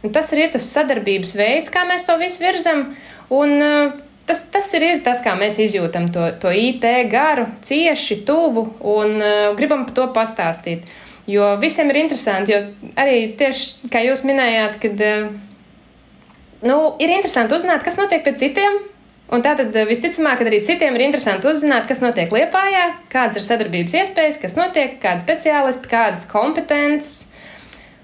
[0.02, 2.88] Un tas ir tas sadarbības veids, kā mēs to visu virzam.
[3.32, 3.92] Un, uh,
[4.26, 9.16] tas, tas ir, ir tas, kā mēs izjūtam to, to IT garu, cieši, tuvu un
[9.20, 10.90] uh, gribam par to pastāstīt.
[11.30, 15.28] Jo visiem ir interesanti, jo arī tieši kā jūs minējāt, kad uh,
[16.66, 18.82] nu, ir interesanti uzzināt, kas notiek pie citiem.
[19.32, 23.94] Un tātad visticamāk, ka arī citiem ir interesanti uzzināt, kas notiek Liepājā, kādas ir sadarbības
[24.02, 27.31] iespējas, kas notiek, kādi speciālisti, kādas kompetences.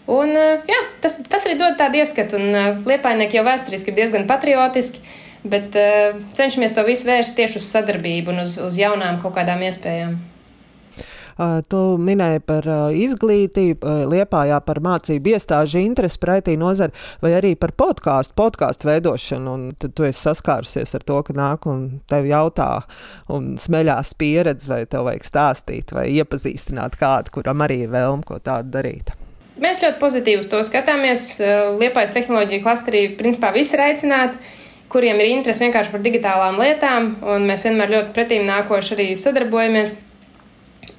[0.08, 3.98] Un, eh, jā, tas, tas arī dod tādu ieskatu, un eh, liepainieki jau vēsturiski ir
[3.98, 5.02] diezgan patriotiski,
[5.48, 9.62] bet uh, cenšamies to visu vērst tieši uz sadarbību un uz, uz jaunām kaut kādām
[9.68, 10.16] iespējām.
[11.38, 17.36] Uh, tu minēji par uh, izglītību, uh, liepājā par mācību iestāžu interesi pretī nozari, vai
[17.38, 19.54] arī par podkāstu, podkāstu veidošanu.
[19.78, 22.72] Tad tu esi saskārusies ar to, ka nāk un tev jautā
[23.30, 28.42] un smeļās pieredzi, vai tev vajag stāstīt vai iepazīstināt kādu, kuram arī ir vēlme ko
[28.42, 29.14] tādu darīt.
[29.58, 31.26] Mēs ļoti pozitīvi uz to skatāmies.
[31.42, 34.38] Eh, Liepais tehnoloģija klasterī principā visi ir aicināti,
[34.92, 39.96] kuriem ir interesi vienkārši par digitālām lietām, un mēs vienmēr ļoti pretīm nākoši arī sadarbojamies.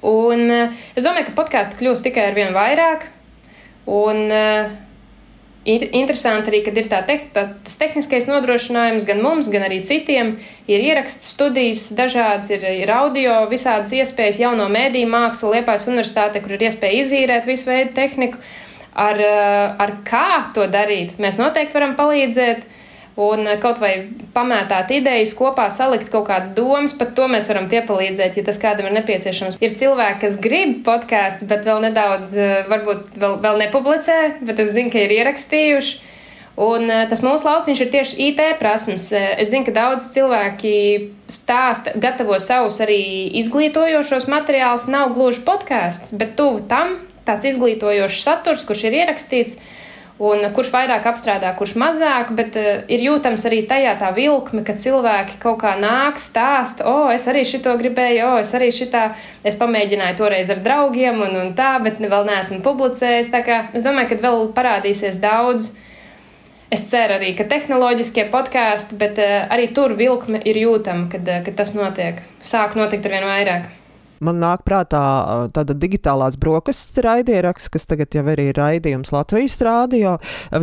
[0.06, 3.08] Un eh, es domāju, ka podkāstu kļūst tikai ar vien vairāk.
[3.90, 4.70] Un, uh,
[5.68, 10.38] Interesanti arī, kad ir tā te, tā, tas tehniskais nodrošinājums gan mums, gan arī citiem.
[10.64, 16.56] Ir ierakstu studijas, dažādas, ir, ir audio, visādas iespējas, jauno mēdīju māksla, Liepājas universitāte, kur
[16.56, 18.40] ir iespēja izīrēt visu veidu tehniku.
[18.96, 19.20] Ar,
[19.84, 22.64] ar kā to darīt, mēs noteikti varam palīdzēt.
[23.20, 23.92] Un kaut vai
[24.32, 28.88] pamētāt idejas, kopā salikt kaut kādas domas, pat to mēs varam piepalīdzēt, ja tas kādam
[28.88, 29.58] ir nepieciešams.
[29.60, 34.72] Ir cilvēki, kas grib podkāstu, bet vēl nedaudz, eh, varbūt vēl, vēl nepublicē, bet es
[34.76, 36.00] zinu, ka ir ierakstījuši.
[36.60, 39.10] Un eh, tas mūsu lauciņš ir tieši IT prasmes.
[39.12, 40.74] Eh, es zinu, ka daudz cilvēki
[41.30, 43.02] stāsta, gatavo savus arī
[43.42, 44.88] izglītojošos materiālus.
[44.88, 49.60] Nav gluži podkāsts, bet tuvu tam tāds izglītojošs saturs, kurš ir ierakstīts
[50.20, 54.76] un kurš vairāk apstrādā, kurš mazāk, bet uh, ir jūtams arī tajā tā vilkme, ka
[54.76, 59.06] cilvēki kaut kā nāk, stāsta, o, es arī šito gribēju, o, es arī šitā,
[59.46, 63.32] es pamēģināju toreiz ar draugiem un, un tā, bet vēl neesmu publicējis.
[63.32, 65.72] Tā kā es domāju, ka vēl parādīsies daudz.
[66.70, 71.42] Es ceru arī, ka tehnoloģiskie podkāsti, bet uh, arī tur vilkme ir jūtama, kad, uh,
[71.48, 72.20] kad tas notiek.
[72.44, 73.79] Sāk notikt ar vien vairāk.
[74.20, 75.00] Man nāk prātā
[75.56, 80.18] tāda digitālās brokastis raidieraksts, kas tagad jau arī ir raidījums Latvijas rādio.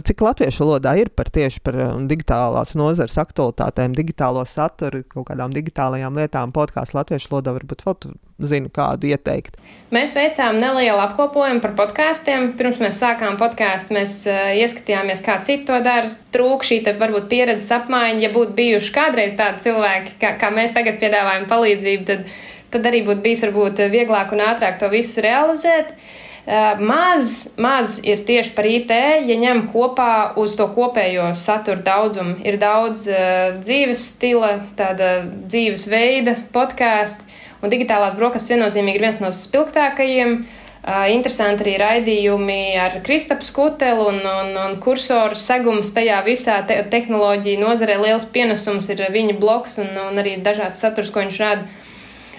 [0.08, 6.22] Cik latviešu valodā ir par tieši par digitālās nozares aktualitātēm, digitālo saturu, kaut kādām digitālajām
[6.22, 9.58] lietām, podkāstu latviešu valodā varbūt vēl tu zinu, kādu ieteikt.
[9.94, 12.52] Mēs veicām nelielu apkopojumu par podkāstiem.
[12.60, 16.12] Pirms mēs sākām podkāstu, mēs uh, ieskatījāmies, kā citi to dara.
[16.36, 20.76] Trūk šī te varbūt pieredzes apmaiņa, ja būtu bijuši kādreiz tādi cilvēki, kā, kā mēs
[20.78, 22.30] tagad piedāvājam palīdzību, tad
[22.74, 25.94] tad arī būtu bijis varbūt vieglāk un ātrāk to visu realizēt.
[26.48, 28.92] Uh, maz, maz ir tieši par IT,
[29.28, 32.38] ja ņem kopā uz to kopējo satura daudzumu.
[32.48, 37.28] Ir daudz uh, dzīves stila, tāda dzīves veida podkāstu,
[37.60, 40.40] un digitālās brokastis viennozīmīgi ir viens no spilgtākajiem.
[40.88, 46.80] Uh, interesanti arī raidījumi ar Kristapu Skutelu un, un, un kursoru segums tajā visā te
[46.94, 48.00] tehnoloģija nozarē.
[48.06, 51.68] Liels pienesums ir viņa bloks un, un arī dažāds saturs, ko viņš rada.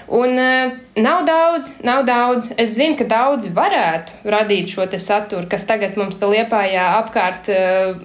[0.09, 2.53] Un uh, nav daudz, nav daudz.
[2.57, 7.99] Es zinu, ka daudzi varētu radīt šo saturu, kas tagad mums te liepājā apkārt uh,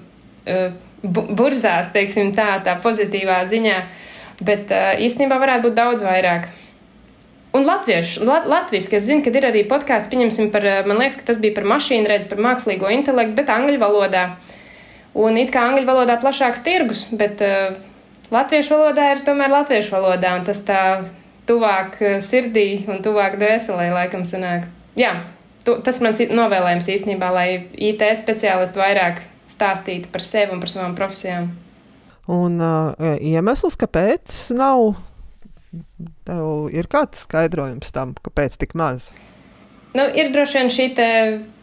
[0.43, 3.77] uh, burzās, teiksim tā, tā pozitīvā ziņā,
[4.43, 6.51] bet uh, īstenībā varētu būt daudz vairāk.
[7.55, 11.29] Un latviešu, lat, latviešu, es zinu, ka ir arī podkāsts, pieņemsim par, man liekas, ka
[11.31, 14.27] tas bija par mašīnu redzi, par mākslīgo intelektu, bet angļu valodā.
[15.13, 17.77] Un it kā angļu valodā plašāks tirgus, bet uh,
[18.33, 20.81] latviešu valodā ir tomēr latviešu valodā, un tas tā
[21.49, 24.67] tuvāk eh, sirdī un tuvāk dvēselē, laikam, sanāk.
[24.99, 25.15] Jā,
[25.65, 30.95] tu, tas mans novēlējums īstenībā, lai IT speciālisti vairāk stāstītu par sevi un par savām
[30.97, 31.51] profesijām.
[32.31, 34.93] Un uh, iemesls, kāpēc nav,
[36.23, 39.09] tev ir kāds skaidrojums tam, kāpēc tik maz?
[39.93, 40.85] Nu, ir droši vien šī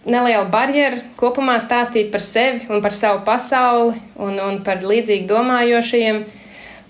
[0.06, 6.22] neliela barjera kopumā stāstīt par sevi un par savu pasauli un, un par līdzīgi domājošiem.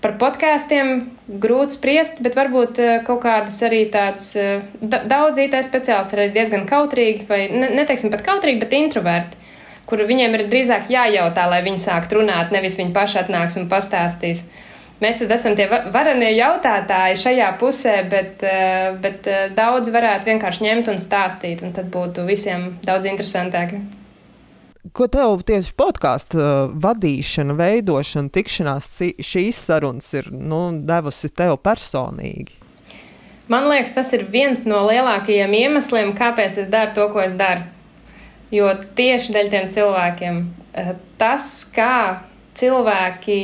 [0.01, 0.95] Par podkāstiem
[1.41, 6.65] grūti spriest, bet varbūt uh, kaut kādas arī tādas uh, daudz IT speciālisti ir diezgan
[6.69, 9.37] kautrīgi, vai ne, neteiksim pat kautrīgi, bet introverti,
[9.85, 14.45] kur viņiem ir drīzāk jājautā, lai viņi sāktu runāt, nevis viņi paši atnāks un pastāstīs.
[15.01, 20.67] Mēs tad esam tie varenie jautātāji šajā pusē, bet, eh, bet eh, daudz varētu vienkārši
[20.67, 23.79] ņemt un stāstīt, un tad būtu visiem daudz interesantāk.
[24.97, 28.87] Ko tev tieši podkāstu uh, vadīšana, veidošana, tikšanās
[29.21, 32.57] šīs sarunas ir nu, devusi tev personīgi?
[33.51, 37.67] Man liekas, tas ir viens no lielākajiem iemesliem, kāpēc es daru to, ko es daru.
[38.51, 40.41] Jo tieši dēļ tiem cilvēkiem
[41.19, 42.23] tas, kā
[42.57, 43.37] cilvēki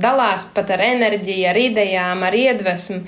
[0.00, 3.02] dalās pat ar enerģiju, ar idejām, ar iedvesmu.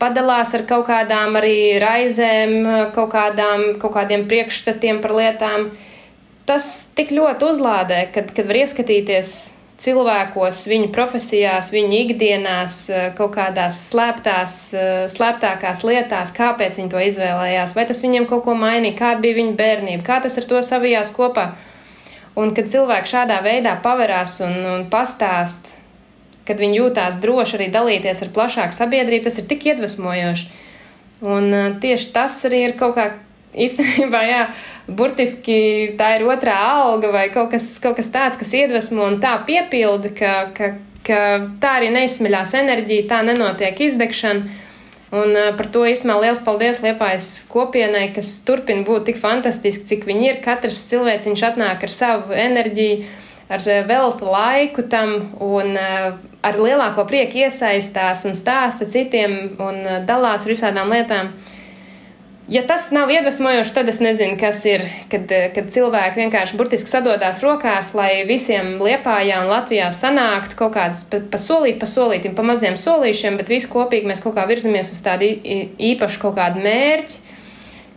[0.00, 2.54] Padalās ar kaut kādām arī raizēm,
[2.96, 5.68] kaut, kādām, kaut kādiem priekšstatiem par lietām.
[6.48, 9.34] Tas tik ļoti uzlādē, kad, kad var ieskatīties
[9.84, 12.78] cilvēkos, viņu profesijās, viņu ikdienās,
[13.18, 14.56] kaut kādās slēptās,
[15.12, 19.56] slēptākās lietās, kāpēc viņi to izvēlējās, vai tas viņiem kaut ko mainīja, kāda bija viņa
[19.58, 21.48] bērnība, kā tas ar to savijās kopā.
[22.38, 25.72] Un kad cilvēki šādā veidā paverās un, un pastāst
[26.48, 30.48] kad viņi jūtās droši arī dalīties ar plašāku sabiedrību, tas ir tik iedvesmojoši.
[31.24, 33.06] Un uh, tieši tas arī ir kaut kā
[33.54, 34.42] īstenībā, jā,
[34.88, 39.36] burtiski tā ir otrā alga vai kaut kas, kaut kas tāds, kas iedvesmo un tā
[39.46, 40.74] piepilda, ka, ka,
[41.06, 41.22] ka
[41.62, 44.60] tā arī neizsmeļās enerģija, tā nenotiek izdegšana.
[45.14, 50.26] Un par to īstenībā liels paldies Liepājas kopienai, kas turpina būt tik fantastiski, cik viņi
[50.26, 50.40] ir.
[50.42, 53.04] Katrs cilvēks atnāk ar savu enerģiju,
[53.46, 60.50] ar veltu laiku tam un ar lielāko prieku iesaistās un stāsta citiem un dalās ar
[60.50, 61.30] visādām lietām.
[62.48, 66.92] Ja tas nav iedvesmojoši, tad es nezinu, kas ir, kad, uh, kad cilvēki vienkārši burtiski
[66.92, 72.36] sadodās rokās, lai visiem Liepājā un Latvijā sanāktu kaut kādas pa, pa solīt, pa solītim,
[72.36, 75.30] pa maziem solīšiem, bet visi kopīgi mēs kaut kā virzamies uz tādu
[75.92, 77.22] īpašu kaut kādu mērķi,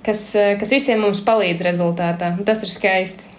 [0.07, 2.37] kas, uh, kas visiem mums palīdz rezultātā.
[2.47, 3.36] Tas ir skaisti.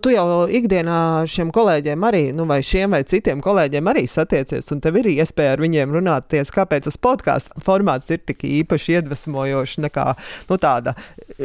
[0.00, 4.80] Tu jau ikdienā šiem kolēģiem arī, nu, vai šiem vai citiem kolēģiem arī satiecies, un
[4.80, 10.06] tev ir iespēja ar viņiem runāties, kāpēc tas podkāstu formāts ir tik īpaši iedvesmojošs nekā
[10.48, 10.94] nu, tāda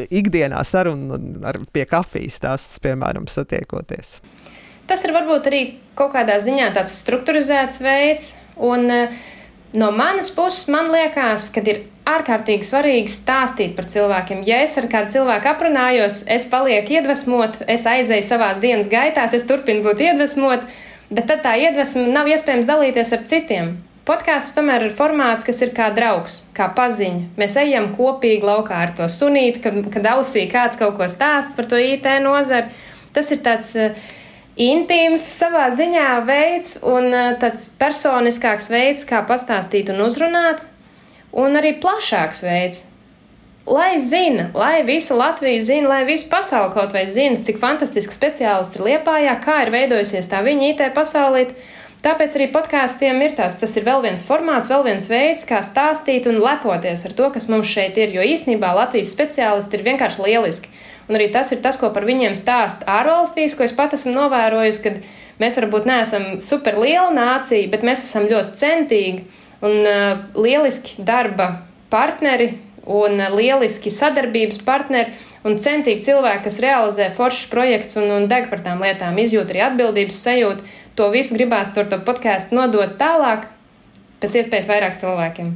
[0.08, 1.20] ikdienā saruna
[1.52, 4.20] ar, pie kafijas, tās, piemēram, satiekoties.
[4.86, 5.62] Tas ir varbūt arī
[5.98, 9.24] kaut kādā ziņā tāds strukturizēts veids, un uh,
[9.80, 14.44] no manas puses man liekas, ka ir ārkārtīgi svarīgi stāstīt par cilvēkiem.
[14.48, 19.48] Ja es ar kādu cilvēku aprunājos, es palieku iedvesmot, es aizēju savās dienas gaitās, es
[19.50, 20.68] turpinu būt iedvesmot,
[21.10, 23.76] bet tad tā iedvesma nav iespējams dalīties ar citiem.
[24.06, 27.32] Podkāsts tomēr ir formāts, kas ir kā draugs, kā paziņa.
[27.42, 31.66] Mēs ejam kopīgi laukā ar to sunīti, kad, kad ausī kāds kaut ko stāsta par
[31.72, 32.70] to IT nozari.
[33.18, 33.98] Tas ir tāds uh,
[34.56, 40.64] intīms savā ziņā veids un uh, tāds personiskāks veids, kā pastāstīt un uzrunāt
[41.36, 42.86] un arī plašāks veids.
[43.66, 48.78] Lai zina, lai visa Latvija zina, lai visa pasaule kaut vai zina, cik fantastiski speciālisti
[48.78, 51.48] ir Liepājā, kā ir veidojusies tā viņa IT pasaulē.
[52.06, 56.28] Tāpēc arī podkāstiem ir tāds, tas ir vēl viens formāts, vēl viens veids, kā stāstīt
[56.30, 58.14] un lepoties ar to, kas mums šeit ir.
[58.14, 60.70] Jo īsnībā Latvijas speciālisti ir vienkārši lieliski.
[61.06, 64.82] Un arī tas ir tas, ko par viņiem stāst ārvalstīs, ko es pat esmu novērojusi,
[64.82, 65.02] kad
[65.42, 69.26] mēs varbūt neesam super liela nācija, bet mēs esam ļoti centīgi
[69.66, 71.52] un uh, lieliski darba
[71.94, 75.14] partneri un uh, lieliski sadarbības partneri
[75.46, 79.66] un centīgi cilvēki, kas realizē foršus projekts un, un deg par tām lietām, izjūt arī
[79.70, 80.74] atbildības sajūtu.
[80.98, 83.46] To visu gribās caur to podkāstu nodot tālāk,
[84.24, 85.54] pēc iespējas vairāk cilvēkiem.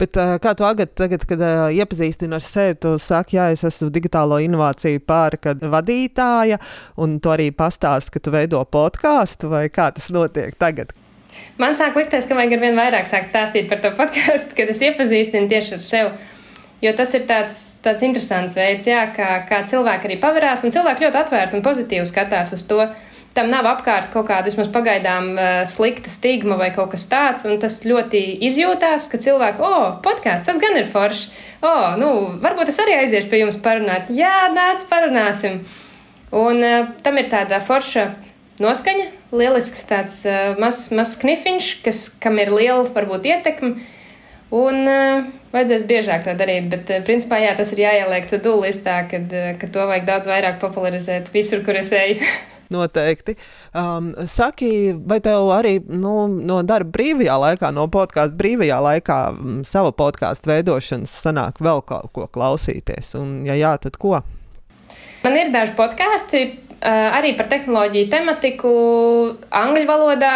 [0.00, 3.64] Bet, uh, kā tu agad, tagad, kad uh, iepazīstini ar sevi, tu saki, jā, es
[3.66, 6.60] esmu digitālo inovāciju pārka vadītāja,
[7.00, 10.94] un tu arī pastāsti, ka tu veido podkāstu, vai kā tas notiek tagad?
[11.60, 14.82] Man sāk likties, ka vajag ar vien vairāk sākt stāstīt par to podkāstu, kad es
[14.86, 16.36] iepazīstinu tieši ar sevi.
[16.80, 21.04] Jo tas ir tāds, tāds interesants veids, jā, kā, kā cilvēki arī pavarās, un cilvēki
[21.04, 22.86] ļoti atvērti un pozitīvi skatās uz to.
[23.30, 27.76] Tam nav apkārt kaut kāda vismaz pagaidām uh, slikta stigma vai kaut kas tāds, tas
[27.86, 31.30] ļoti izjūtās, ka cilvēki, o, oh, podkāsts, tas gan ir forši.
[31.60, 32.08] O, oh, nu,
[32.42, 34.10] varbūt es arī aiziešu pie jums parunāt.
[34.10, 35.62] Jā, nāc, parunāsim.
[36.34, 38.08] Un uh, tam ir tāda forša
[38.60, 43.76] noskaņa, lielisks tāds uh, mazs maz knifiņš, kas, kam ir liela varbūt ietekme.
[44.50, 49.04] Un uh, vajadzēs biežāk to darīt, bet uh, principā jā, tas ir jāieliek to dūlistā,
[49.10, 52.18] kad, uh, kad to vajag daudz vairāk popularizēt visur, kur es eju.
[52.70, 53.34] Noteikti.
[53.74, 59.60] Um, saki, vai tev arī nu, no darba brīvajā laikā, no podkāstu brīvajā laikā, m,
[59.66, 63.14] sava podkāstu veidošanas sanāk vēl kaut ko klausīties?
[63.18, 64.20] Un, ja jā, tad ko?
[65.24, 66.44] Man ir daži podkāsti
[66.80, 68.72] arī par tehnoloģiju tematiku
[69.52, 70.34] angļu valodā,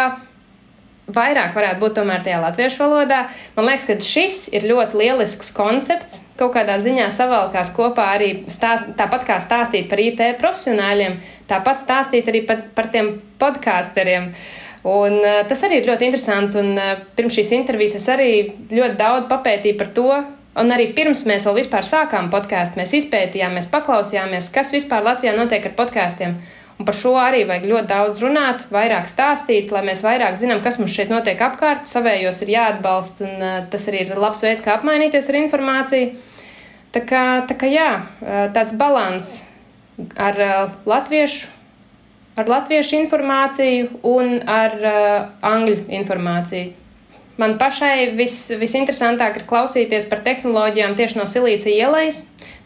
[1.11, 3.19] vairāk varētu būt tomēr tajā latviešu valodā.
[3.55, 6.19] Man liekas, ka šis ir ļoti lielisks koncepts.
[6.39, 12.31] Kaut kādā ziņā savalkās kopā arī stāst, tāpat kā stāstīt par IT profesionāļiem, tāpat stāstīt
[12.31, 14.31] arī par, par tiem podkāsteriem.
[14.85, 16.61] Un, uh, tas arī ir ļoti interesanti.
[16.61, 18.31] Un, uh, pirms šīs intervijas es arī
[18.73, 20.09] ļoti daudz papētīju par to.
[20.55, 25.33] Un arī pirms mēs vēl vispār sākām podkāstu, mēs izpētījām, mēs paklausījāmies, kas vispār Latvijā
[25.35, 26.37] notiek ar podkāstiem.
[26.75, 30.75] Un par šo arī vajag ļoti daudz runāt, vairāk stāstīt, lai mēs vairāk zinām, kas
[30.81, 31.87] mums šeit notiek apkārt.
[31.87, 36.09] Savējos ir jāatbalsta, un uh, tas arī ir labs veids, kā apmainīties ar informāciju.
[36.95, 39.35] Tā kā, tā kā jā, uh, tāds balans
[40.19, 41.53] ar uh, latviešu,
[42.35, 44.73] ar latviešu informāciju un ar
[45.39, 46.73] angļu informāciju.
[47.39, 52.21] Man pašai vis, visinteresantāk ir klausīties par tehnoloģijām tieši no Silīcija ielas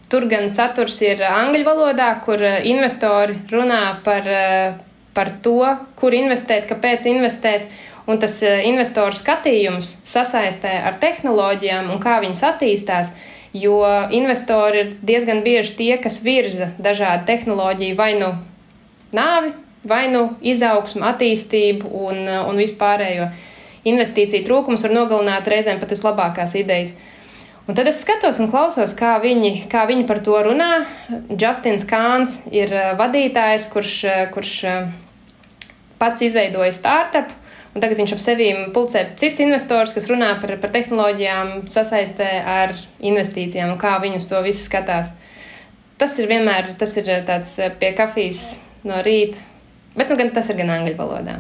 [0.10, 4.72] Tur gan saturs ir angļu valodā, kur eh, investori runā par, eh,
[5.14, 5.62] par to,
[5.99, 7.68] kur investēt, kāpēc investēt.
[8.10, 13.14] Un tas eh, investoru skatījums sasaistē ar tehnoloģijām un kā viņas attīstās,
[13.53, 18.32] jo investori ir diezgan bieži tie, kas virza dažādu tehnoloģiju vai nu
[19.14, 19.53] nāvi,
[19.86, 23.30] vai nu izaugsmu, attīstību un, un vispārējo.
[23.89, 26.97] Investīciju trūkums var nogalināt reizēm pat vislabākās idejas.
[27.70, 30.88] Un tad es skatos un klausos, kā viņi, kā viņi par to runā.
[31.30, 34.88] Justins Kāns ir eh, vadītājs, kurš, eh, kurš eh,
[36.01, 37.30] pats izveidoja startup.
[37.70, 42.74] Un tagad viņš ap sevi pulcē cits investors, kas runā par, par tehnoloģijām, sasaistē ar
[43.05, 45.13] investīcijām un kā viņi uz to visu skatās.
[46.01, 49.38] Tas ir vienmēr tas ir tāds pie kafijas no rīta,
[49.93, 51.38] bet nu, gan, tas ir gan angļu valodā.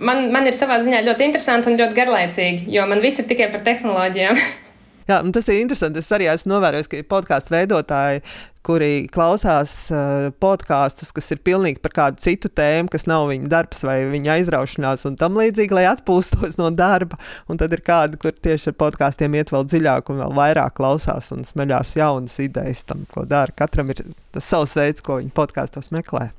[0.00, 3.52] Man, man ir savā ziņā ļoti interesanti un ļoti garlaicīgi, jo man viss ir tikai
[3.52, 4.40] par tehnoloģijām.
[5.06, 6.02] Jā, tas ir interesanti.
[6.02, 8.22] Es arī esmu novērojis, ka podkāstu veidotāji,
[8.66, 13.84] kuri klausās uh, podkāstus, kas ir pilnīgi par kādu citu tēmu, kas nav viņa darbs
[13.86, 17.20] vai viņa aizraušanās un tam līdzīgi, lai atpūstos no darba.
[17.46, 21.30] Un tad ir kādi, kur tieši ar podkāstiem iet vēl dziļāk un vēl vairāk klausās
[21.36, 23.54] un smeļās jaunas idejas tam, ko dara.
[23.54, 24.02] Katram ir
[24.34, 26.32] tas savs veids, ko viņa podkāstos meklē.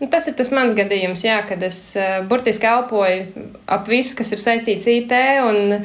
[0.00, 4.32] Nu, tas ir tas mans gadījums, jā, kad es uh, burtiski elpoju ap visu, kas
[4.32, 5.12] ir saistīts IT.
[5.44, 5.84] Un,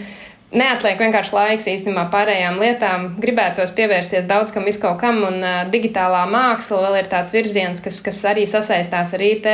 [0.54, 3.08] Neatliek vienkārši laiks īstenībā pārējām lietām.
[3.22, 8.00] Gribētos pievērsties daudz kam, viskaut kam, un uh, digitālā māksla vēl ir tāds virziens, kas,
[8.06, 9.50] kas arī sasaistās ar IT.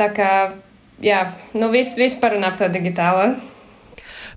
[0.00, 0.32] Tā kā,
[1.04, 3.34] jā, nu viss vis par un ap to digitālo.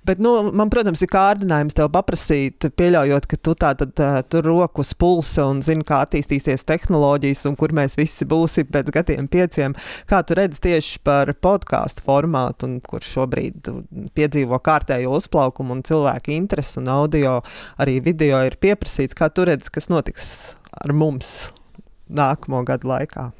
[0.06, 4.46] Bet, nu, man, protams, ir kārdinājums tev paprasīt, pieļaujot, ka tu tā tad uh, tur
[4.46, 9.26] roku uz pulsa un zini, kā attīstīsies tehnoloģijas un kur mēs visi būsim pēc gadiem
[9.32, 9.74] pieciem.
[10.06, 13.72] Kā tu redzi tieši par podkāstu formātu, un kur šobrīd
[14.14, 17.40] piedzīvo kārtējo uzplaukumu un cilvēku interesi un audio,
[17.82, 19.16] arī video ir pieprasīts.
[19.18, 20.28] Kā tu redzi, kas notiks
[20.70, 21.50] ar mums
[22.06, 23.30] nākamo gadu laikā?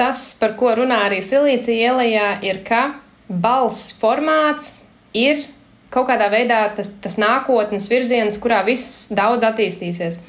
[0.00, 2.94] Tas, par ko runā arī Silīcija ielā, ir, ka
[3.28, 5.44] balss formāts ir
[5.92, 10.20] kaut kādā veidā tas, tas nākotnes virziens, kurā viss daudz attīstīsies.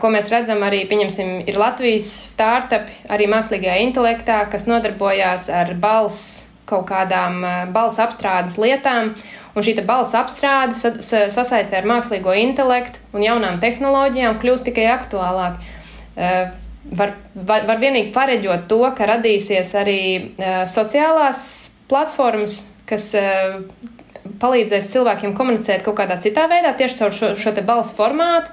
[0.00, 6.52] Ko mēs redzam arī, pieņemsim, ir Latvijas startup, arī mākslīgajā intelektā, kas nodarbojās ar balss
[6.68, 7.42] kaut kādām
[7.74, 9.12] balss apstrādes lietām.
[9.54, 15.60] Un šī balss apstrāde sasaistē ar mākslīgo intelektu un jaunām tehnoloģijām kļūst tikai aktuālāk.
[16.84, 20.00] Var, var, var vienīgi pareģot to, ka radīsies arī
[20.70, 21.44] sociālās
[21.90, 23.12] platformas, kas
[24.40, 28.52] palīdzēs cilvēkiem komunicēt kaut kādā citā veidā, tieši caur šo, šo te balsu formātu.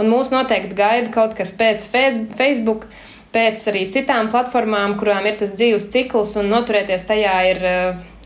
[0.00, 2.86] Un mūs noteikti gaida kaut kas pēc Facebook,
[3.34, 7.66] pēc arī citām platformām, kurām ir tas dzīves cikls, un noturēties tajā ir.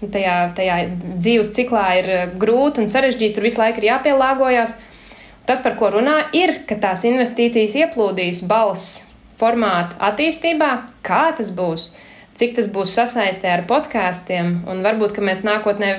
[0.05, 0.75] Tajā, tajā
[1.23, 4.75] dzīves ciklā ir grūti un sarežģīti, tur visu laiku ir jāpielāgojas.
[5.49, 10.71] Tas, par ko runā, ir, ka tās investīcijas ieplūdīs balss formātu attīstībā,
[11.07, 11.87] kā tas būs,
[12.37, 15.95] cik tas būs sasaistē ar podkāstiem, un varbūt, mēs nākotnē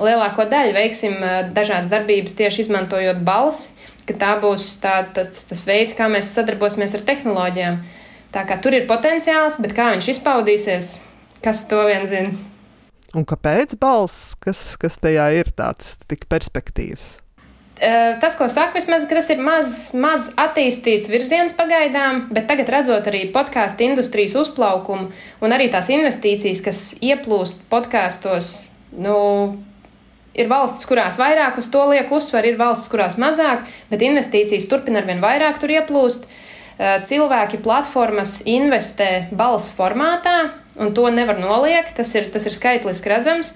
[0.00, 1.18] lielāko daļu veiksim
[1.54, 3.74] dažādas darbības tieši izmantojot balsi,
[4.08, 7.82] ka tā būs tā, tas, tas, tas veids, kā mēs sadarbosimies ar tehnoloģijām.
[8.34, 10.94] Tā kā tur ir potenciāls, bet kā viņš izpaudīsies,
[11.44, 12.34] kas to vien zina.
[13.14, 17.12] Un kāpēc balss, kas, kas tajā ir tāds tik perspektīvs?
[17.78, 19.68] Tas, ko saka, vismaz, tas ir maz,
[19.98, 25.08] maz attīstīts virziens pagaidām, bet tagad redzot arī podkāstu industrijas uzplaukumu
[25.42, 28.52] un arī tās investīcijas, kas ieplūst podkāstos,
[28.94, 29.16] nu,
[30.34, 35.02] Ir valsts, kurās vairāk uz to liek uzsver, ir valsts, kurās mazāk, bet investīcijas turpina
[35.02, 36.26] ar vien vairāk tur ieplūst.
[36.74, 41.94] Eh, cilvēki platformas investē balss formātā, un to nevar noliegt.
[41.94, 43.54] Tas ir, tas ir skaitliski redzams.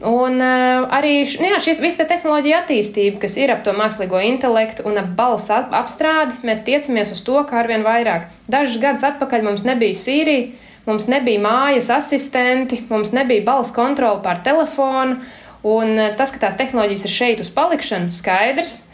[0.00, 4.86] Un uh, arī nu jā, šis, visa tehnoloģija attīstība, kas ir ap to mākslīgo intelektu
[4.88, 8.30] un ap balss ap, apstrādi, mēs tiecamies uz to, kā arvien vairāk.
[8.48, 10.54] Dažus gadus atpakaļ mums nebija Sīrija,
[10.88, 15.18] mums nebija mājas asistenti, mums nebija balss kontrole pār telefonu,
[15.66, 18.86] un uh, tas, ka tās tehnoloģijas ir šeit uz palikšanu, skaidrs.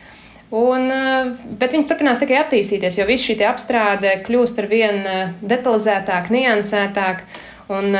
[0.55, 5.03] Un, uh, bet viņas turpinās tikai attīstīties, jo viss šī apstrāde kļūst ar vien
[5.43, 7.27] detalizētāk, niansētāk.
[7.75, 7.93] Un,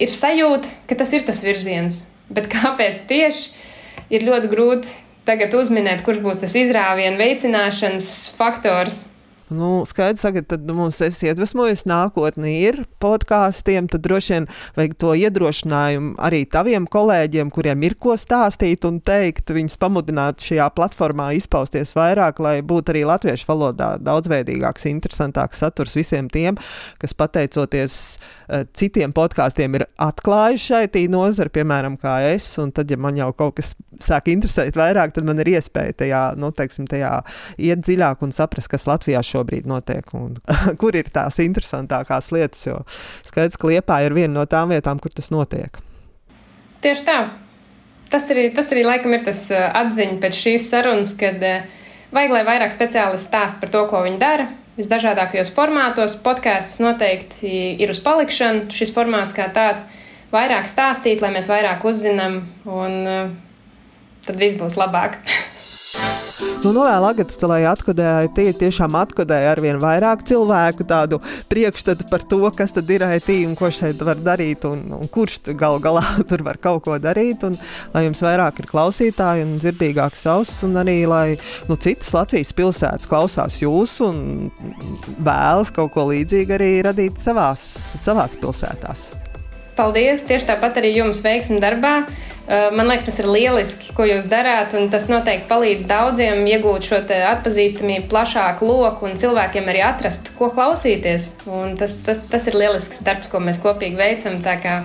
[0.00, 2.04] ir sajūta, ka tas ir tas virziens.
[2.30, 4.98] Bet kāpēc tieši ir ļoti grūti
[5.28, 9.02] tagad uzminēt, kurš būs tas izrāvienu veicināšanas faktors?
[9.50, 14.44] Nu, skaidrs, ka tad mums esi iedvesmojis nākotnē ir podkāstiem, tad droši vien
[14.76, 20.68] vajag to iedrošinājumu arī taviem kolēģiem, kuriem ir ko stāstīt un teikt, viņus pamudināt šajā
[20.76, 26.60] platformā izpausties vairāk, lai būtu arī latviešu valodā daudzveidīgāks, interesantāks saturs visiem tiem,
[27.02, 33.00] kas pateicoties uh, citiem podkāstiem ir atklājuši šai nozari, piemēram, kā es, un tad, ja
[33.02, 37.16] man jau kaut kas sāk interesēt vairāk, tad man ir iespēja tajā, nu, teiksim, tajā
[37.58, 40.36] iet dziļāk un saprast, kas Latvijā šobrīd šobrīd notiek un
[40.80, 42.66] kur ir tās interesantākās lietas.
[42.68, 42.80] Jo
[43.26, 45.80] skaidrs, ka Liepā ir viena no tām vietām, kur tas notiek.
[46.84, 47.20] Tieši tā.
[48.10, 51.68] Tas arī, tas arī laikam ir tas uh, atziņa pēc šīs sarunas, kad uh,
[52.10, 54.48] vajag, lai vairāk speciālisti stāst par to, ko viņi dara.
[54.80, 58.70] Visdažādākajos formātos podkāsts noteikti ir uz palikšanu.
[58.74, 59.86] Šis formāts kā tāds
[60.32, 63.30] vairāk stāstīt, lai mēs vairāk uzzinām, un uh,
[64.26, 65.20] tad viss būs labāk.
[66.60, 71.20] Nu, novēl Agatas, lai atkodēja tie tiešām atkodēja ar vien vairāk cilvēku tādu
[71.50, 75.52] priekšstatu par to, kas tad ir IT un ko šeit var darīt un, un kurš
[75.60, 77.44] gal galā tur var kaut ko darīt.
[77.48, 77.56] Un,
[77.94, 81.26] lai jums vairāk ir klausītāji un dzirdīgāks auss un arī lai
[81.68, 84.50] nu, citas Latvijas pilsētas klausās jūs un
[85.20, 87.66] vēlas kaut ko līdzīgu arī radīt savās,
[88.04, 89.10] savās pilsētās.
[89.80, 90.26] Paldies!
[90.28, 92.02] Tieši tāpat arī jums veiksmi darbā.
[92.50, 96.88] Uh, man liekas, tas ir lieliski, ko jūs darāt, un tas noteikti palīdz daudziem iegūt
[96.90, 96.98] šo
[97.30, 101.30] atpazīstamību, plašāku loku un cilvēkiem arī atrast, ko klausīties.
[101.48, 104.36] Un tas, tas, tas ir lielisks darbs, ko mēs kopīgi veicam.
[104.44, 104.76] Tā, kā,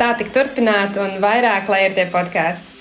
[0.00, 2.71] tā tik turpināt un vairāk, lai ir tie podkāsti.